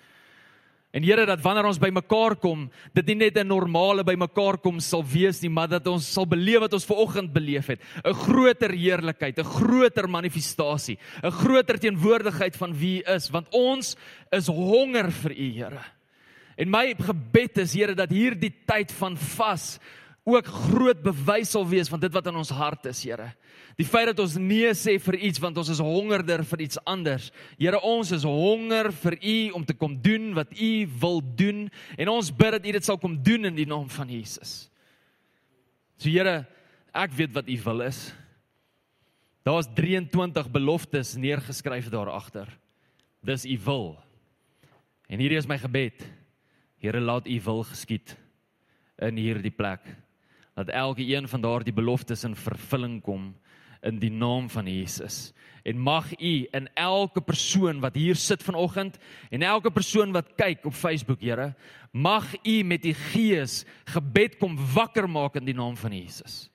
En 0.98 1.06
Here 1.06 1.28
dat 1.30 1.44
wanneer 1.46 1.68
ons 1.70 1.78
bymekaar 1.78 2.34
kom, 2.42 2.64
dit 2.98 3.06
nie 3.12 3.16
net 3.16 3.38
'n 3.38 3.48
normale 3.48 4.04
bymekaar 4.04 4.58
kom 4.58 4.80
sal 4.80 5.04
wees 5.06 5.42
nie, 5.42 5.50
maar 5.50 5.68
dat 5.68 5.86
ons 5.88 6.14
sal 6.14 6.26
beleef 6.26 6.60
wat 6.60 6.74
ons 6.74 6.86
ver 6.86 6.98
oggend 6.98 7.34
beleef 7.34 7.68
het, 7.68 7.80
'n 8.04 8.14
groter 8.14 8.72
heerlikheid, 8.72 9.38
'n 9.38 9.44
groter 9.44 10.10
manifestasie, 10.10 10.98
'n 11.24 11.32
groter 11.32 11.78
teenwoordigheid 11.78 12.56
van 12.58 12.74
wie 12.74 13.04
U 13.04 13.14
is, 13.14 13.30
want 13.30 13.48
ons 13.52 13.96
is 14.32 14.48
honger 14.48 15.12
vir 15.12 15.32
U, 15.32 15.52
Here. 15.52 15.84
En 16.58 16.70
my 16.70 16.96
gebed 16.98 17.58
is 17.58 17.74
Here 17.74 17.94
dat 17.94 18.10
hierdie 18.10 18.54
tyd 18.66 18.92
van 18.92 19.18
vas 19.18 19.80
ook 20.28 20.48
groot 20.52 21.00
bewys 21.00 21.54
sal 21.56 21.64
wees 21.68 21.88
van 21.88 22.02
dit 22.04 22.12
wat 22.12 22.26
in 22.28 22.36
ons 22.36 22.52
hart 22.52 22.90
is, 22.92 23.00
Here. 23.08 23.30
Die 23.80 23.86
feit 23.88 24.10
dat 24.10 24.20
ons 24.20 24.36
nee 24.42 24.68
sê 24.76 24.98
vir 25.00 25.16
iets 25.30 25.40
want 25.40 25.60
ons 25.62 25.70
is 25.72 25.82
hongerder 25.84 26.42
vir 26.50 26.64
iets 26.66 26.80
anders. 26.90 27.30
Here, 27.60 27.80
ons 27.80 28.12
is 28.16 28.26
honger 28.28 28.90
vir 29.04 29.16
U 29.22 29.36
om 29.60 29.66
te 29.68 29.76
kom 29.78 29.96
doen 30.04 30.34
wat 30.36 30.52
U 30.52 30.72
wil 31.00 31.22
doen 31.40 31.68
en 31.96 32.12
ons 32.12 32.32
bid 32.34 32.58
dat 32.58 32.68
U 32.68 32.74
dit 32.76 32.88
sal 32.90 33.00
kom 33.00 33.16
doen 33.24 33.48
in 33.48 33.56
die 33.56 33.68
naam 33.70 33.86
van 33.94 34.12
Jesus. 34.12 34.68
So 35.96 36.10
Here, 36.12 36.42
ek 36.92 37.16
weet 37.16 37.36
wat 37.38 37.48
U 37.48 37.58
wil 37.70 37.86
is. 37.88 38.02
Daar's 39.48 39.70
23 39.78 40.50
beloftes 40.52 41.14
neergeskryf 41.16 41.88
daar 41.94 42.12
agter. 42.12 42.50
Dis 43.24 43.46
U 43.48 43.56
wil. 43.64 43.88
En 45.08 45.24
hierdie 45.24 45.40
is 45.40 45.48
my 45.48 45.56
gebed. 45.62 46.04
Here, 46.84 47.00
laat 47.00 47.30
U 47.32 47.38
wil 47.46 47.64
geskied 47.70 48.18
in 49.08 49.22
hierdie 49.22 49.54
plek 49.54 49.86
dat 50.58 50.68
elke 50.74 51.06
een 51.16 51.28
van 51.28 51.42
daardie 51.42 51.74
beloftes 51.74 52.24
in 52.24 52.36
vervulling 52.36 53.02
kom 53.02 53.36
in 53.82 54.00
die 54.02 54.12
naam 54.12 54.50
van 54.50 54.66
Jesus. 54.66 55.34
En 55.64 55.78
mag 55.78 56.10
U 56.20 56.48
in 56.52 56.70
elke 56.74 57.22
persoon 57.22 57.80
wat 57.80 57.96
hier 57.96 58.16
sit 58.16 58.44
vanoggend 58.44 58.98
en 59.30 59.42
elke 59.46 59.72
persoon 59.72 60.12
wat 60.12 60.34
kyk 60.36 60.66
op 60.66 60.74
Facebook, 60.74 61.22
Here, 61.22 61.54
mag 61.92 62.34
U 62.42 62.64
met 62.64 62.86
U 62.86 62.94
Gees 62.94 63.66
gebed 63.86 64.38
kom 64.42 64.58
wakker 64.74 65.10
maak 65.10 65.36
in 65.36 65.46
die 65.46 65.56
naam 65.56 65.78
van 65.78 65.94
Jesus. 65.94 66.50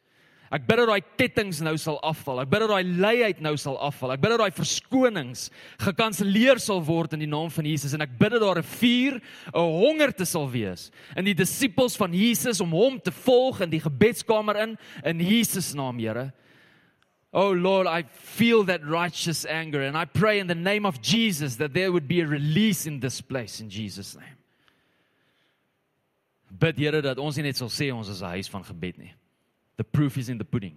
Ek 0.53 0.67
bid 0.69 0.83
dat 0.83 0.91
daai 0.91 1.05
kettinge 1.17 1.65
nou 1.65 1.79
sal 1.81 1.97
afval. 2.05 2.43
Ek 2.43 2.51
bid 2.53 2.61
dat 2.61 2.71
daai 2.75 2.85
leiheid 2.85 3.39
nou 3.41 3.55
sal 3.57 3.79
afval. 3.81 4.13
Ek 4.13 4.21
bid 4.21 4.35
dat 4.35 4.43
daai 4.43 4.53
verskonings 4.53 5.47
gekanselleer 5.81 6.61
sal 6.61 6.83
word 6.85 7.15
in 7.17 7.25
die 7.25 7.31
naam 7.31 7.49
van 7.55 7.65
Jesus 7.71 7.95
en 7.97 8.05
ek 8.05 8.13
bid 8.21 8.35
dat 8.35 8.45
daar 8.45 8.61
'n 8.61 8.69
vuur, 8.75 9.17
'n 9.49 9.73
honger 9.81 10.13
te 10.13 10.27
sal 10.27 10.51
wees 10.51 10.91
in 11.17 11.25
die 11.25 11.35
disippels 11.35 11.97
van 11.97 12.13
Jesus 12.13 12.61
om 12.61 12.71
hom 12.71 13.01
te 13.01 13.11
volg 13.11 13.63
in 13.63 13.71
die 13.71 13.81
gebedskamer 13.81 14.57
in 14.57 14.79
in 15.05 15.19
Jesus 15.21 15.73
naam, 15.73 15.99
Here. 15.99 16.33
Oh 17.33 17.53
Lord, 17.53 17.87
I 17.87 18.03
feel 18.13 18.65
that 18.65 18.85
righteous 18.85 19.47
anger 19.47 19.81
and 19.81 19.97
I 19.97 20.05
pray 20.05 20.39
in 20.39 20.49
the 20.49 20.55
name 20.55 20.85
of 20.85 21.01
Jesus 21.01 21.57
that 21.57 21.73
there 21.73 21.91
would 21.91 22.07
be 22.07 22.21
a 22.21 22.27
release 22.27 22.85
in 22.85 23.01
this 23.01 23.23
place 23.23 23.59
in 23.59 23.71
Jesus 23.71 24.15
name. 24.15 24.37
Bid 26.51 26.77
Here 26.77 27.01
dat 27.01 27.19
ons 27.19 27.37
nie 27.37 27.45
net 27.45 27.57
sal 27.57 27.69
sê 27.69 27.91
ons 27.91 28.09
is 28.09 28.21
'n 28.21 28.37
huis 28.37 28.51
van 28.51 28.63
gebed 28.63 28.99
nie. 28.99 29.15
The 29.83 29.89
proof 29.91 30.17
is 30.17 30.29
in 30.29 30.39
the 30.39 30.45
pudding. 30.45 30.75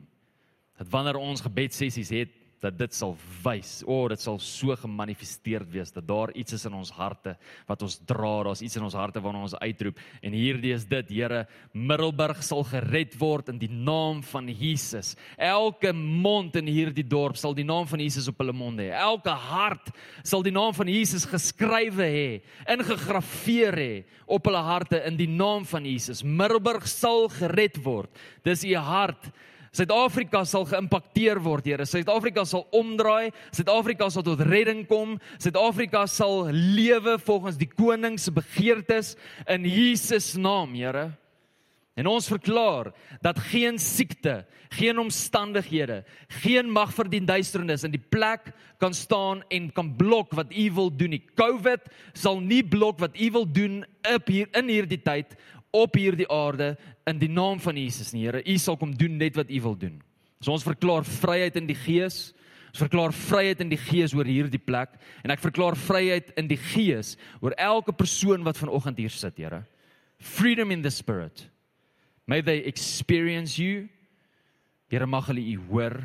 Dat 0.77 0.89
wanneer 0.89 1.15
ons 1.15 1.41
gebedsessies 1.41 2.09
het 2.09 2.29
dat 2.63 2.77
dit 2.77 2.93
sal 2.95 3.15
wys. 3.43 3.81
O, 3.85 4.03
oh, 4.03 4.09
dit 4.11 4.21
sal 4.21 4.39
so 4.41 4.75
gemanifesteerd 4.79 5.67
wees 5.73 5.93
dat 5.93 6.07
daar 6.07 6.31
iets 6.37 6.55
is 6.57 6.65
in 6.67 6.75
ons 6.77 6.91
harte 6.95 7.35
wat 7.67 7.83
ons 7.85 7.97
dra, 8.07 8.31
daar's 8.47 8.63
iets 8.65 8.77
in 8.79 8.85
ons 8.87 8.95
harte 8.97 9.21
waarna 9.23 9.43
ons 9.45 9.57
uitroep. 9.59 9.99
En 10.25 10.35
hierdie 10.35 10.73
is 10.75 10.87
dit, 10.89 11.13
Here, 11.15 11.45
Middelburg 11.73 12.41
sal 12.43 12.63
gered 12.67 13.15
word 13.19 13.51
in 13.53 13.59
die 13.61 13.71
naam 13.71 14.21
van 14.25 14.49
Jesus. 14.49 15.13
Elke 15.37 15.93
mond 15.95 16.55
in 16.59 16.69
hierdie 16.71 17.05
dorp 17.05 17.39
sal 17.39 17.55
die 17.57 17.67
naam 17.67 17.87
van 17.89 18.03
Jesus 18.03 18.29
op 18.31 18.39
hulle 18.41 18.55
monde 18.55 18.87
hê. 18.87 18.93
Elke 19.05 19.33
hart 19.49 19.91
sal 20.23 20.45
die 20.45 20.53
naam 20.55 20.73
van 20.75 20.89
Jesus 20.91 21.27
geskrywe 21.29 22.09
hê, 22.11 22.29
ingegraveer 22.75 23.79
hê 23.79 23.93
op 24.25 24.47
hulle 24.49 24.63
harte 24.65 25.01
in 25.05 25.19
die 25.19 25.29
naam 25.29 25.65
van 25.69 25.85
Jesus. 25.85 26.23
Middelburg 26.25 26.87
sal 26.89 27.27
gered 27.33 27.77
word. 27.85 28.09
Dis 28.45 28.65
u 28.65 28.73
hart 28.75 29.29
Suid-Afrika 29.75 30.45
sal 30.47 30.63
geïmpakteer 30.69 31.41
word, 31.43 31.65
Here. 31.67 31.83
Suid-Afrika 31.83 32.45
sal 32.47 32.63
omdraai. 32.75 33.33
Suid-Afrika 33.51 34.07
sal 34.13 34.23
tot 34.23 34.43
redding 34.47 34.85
kom. 34.88 35.17
Suid-Afrika 35.35 36.05
sal 36.07 36.47
lewe 36.53 37.17
volgens 37.25 37.59
die 37.59 37.67
koning 37.67 38.15
se 38.21 38.31
begeertes 38.31 39.15
in 39.51 39.67
Jesus 39.67 40.33
naam, 40.39 40.77
Here. 40.79 41.09
En 41.95 42.07
ons 42.11 42.27
verklaar 42.27 42.89
dat 43.23 43.39
geen 43.51 43.77
siekte, 43.79 44.41
geen 44.75 44.99
omstandighede, 44.99 46.01
geen 46.43 46.67
mag 46.71 46.91
vir 46.95 47.07
die 47.11 47.21
duisternis 47.23 47.85
in 47.88 47.93
die 47.93 48.01
plek 48.11 48.49
kan 48.83 48.95
staan 48.95 49.45
en 49.47 49.69
kan 49.71 49.93
blok 49.95 50.35
wat 50.35 50.51
u 50.51 50.65
wil 50.75 50.91
doen 50.91 51.15
nie. 51.15 51.21
COVID 51.39 51.88
sal 52.11 52.41
nie 52.43 52.63
blok 52.67 52.99
wat 53.03 53.15
u 53.15 53.29
wil 53.38 53.47
doen 53.47 53.83
op 54.11 54.27
hier 54.27 54.51
in 54.59 54.71
hierdie 54.71 54.99
tyd 55.03 55.38
op 55.75 55.97
hierdie 55.99 56.27
aarde 56.31 56.73
in 57.09 57.19
die 57.19 57.31
naam 57.31 57.59
van 57.61 57.77
Jesus 57.77 58.13
nie, 58.15 58.25
Here. 58.25 58.41
U 58.41 58.57
sal 58.61 58.77
kom 58.79 58.93
doen 58.95 59.17
net 59.19 59.35
wat 59.38 59.51
U 59.51 59.61
wil 59.67 59.77
doen. 59.79 59.99
So 60.39 60.53
ons 60.55 60.65
verklaar 60.65 61.05
vryheid 61.07 61.57
in 61.59 61.67
die 61.69 61.77
Gees. 61.77 62.31
Ons 62.71 62.83
verklaar 62.83 63.13
vryheid 63.15 63.61
in 63.63 63.71
die 63.71 63.79
Gees 63.79 64.13
oor 64.15 64.27
hierdie 64.27 64.59
plek 64.59 64.97
en 65.23 65.31
ek 65.31 65.43
verklaar 65.43 65.77
vryheid 65.79 66.33
in 66.39 66.49
die 66.51 66.59
Gees 66.59 67.13
oor 67.39 67.55
elke 67.61 67.95
persoon 67.95 68.43
wat 68.47 68.59
vanoggend 68.59 68.99
hier 68.99 69.13
sit, 69.13 69.39
Here. 69.39 69.63
Freedom 70.19 70.71
in 70.71 70.83
the 70.83 70.91
spirit. 70.91 71.47
May 72.27 72.41
they 72.41 72.63
experience 72.65 73.59
you. 73.61 73.88
Here 74.91 75.07
mag 75.07 75.27
hulle 75.29 75.43
U 75.43 75.57
hoor. 75.69 75.99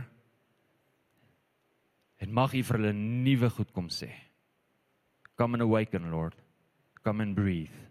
En 2.20 2.34
mag 2.36 2.54
U 2.54 2.62
vir 2.62 2.78
hulle 2.78 2.94
nuwe 2.96 3.50
goed 3.56 3.70
kom 3.74 3.88
sê. 3.90 4.10
Come 5.40 5.56
and 5.56 5.64
awaken, 5.64 6.10
Lord. 6.12 6.36
Come 7.02 7.22
and 7.24 7.34
breathe 7.34 7.89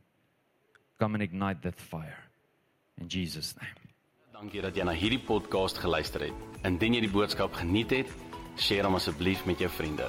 come 0.99 1.15
and 1.15 1.23
ignite 1.23 1.61
that 1.61 1.79
fire 1.79 2.23
in 3.01 3.07
Jesus 3.07 3.55
name. 3.55 3.79
Dankie 4.35 4.61
dat 4.61 4.75
jy 4.75 4.83
na 4.87 4.95
hierdie 4.95 5.21
podcast 5.23 5.79
geluister 5.79 6.27
het. 6.27 6.43
Indien 6.67 6.95
jy 6.95 7.05
die 7.07 7.11
boodskap 7.11 7.55
geniet 7.59 7.91
het, 7.95 8.11
deel 8.59 8.87
hom 8.87 8.99
asseblief 8.99 9.45
met 9.47 9.63
jou 9.63 9.71
vriende. 9.71 10.07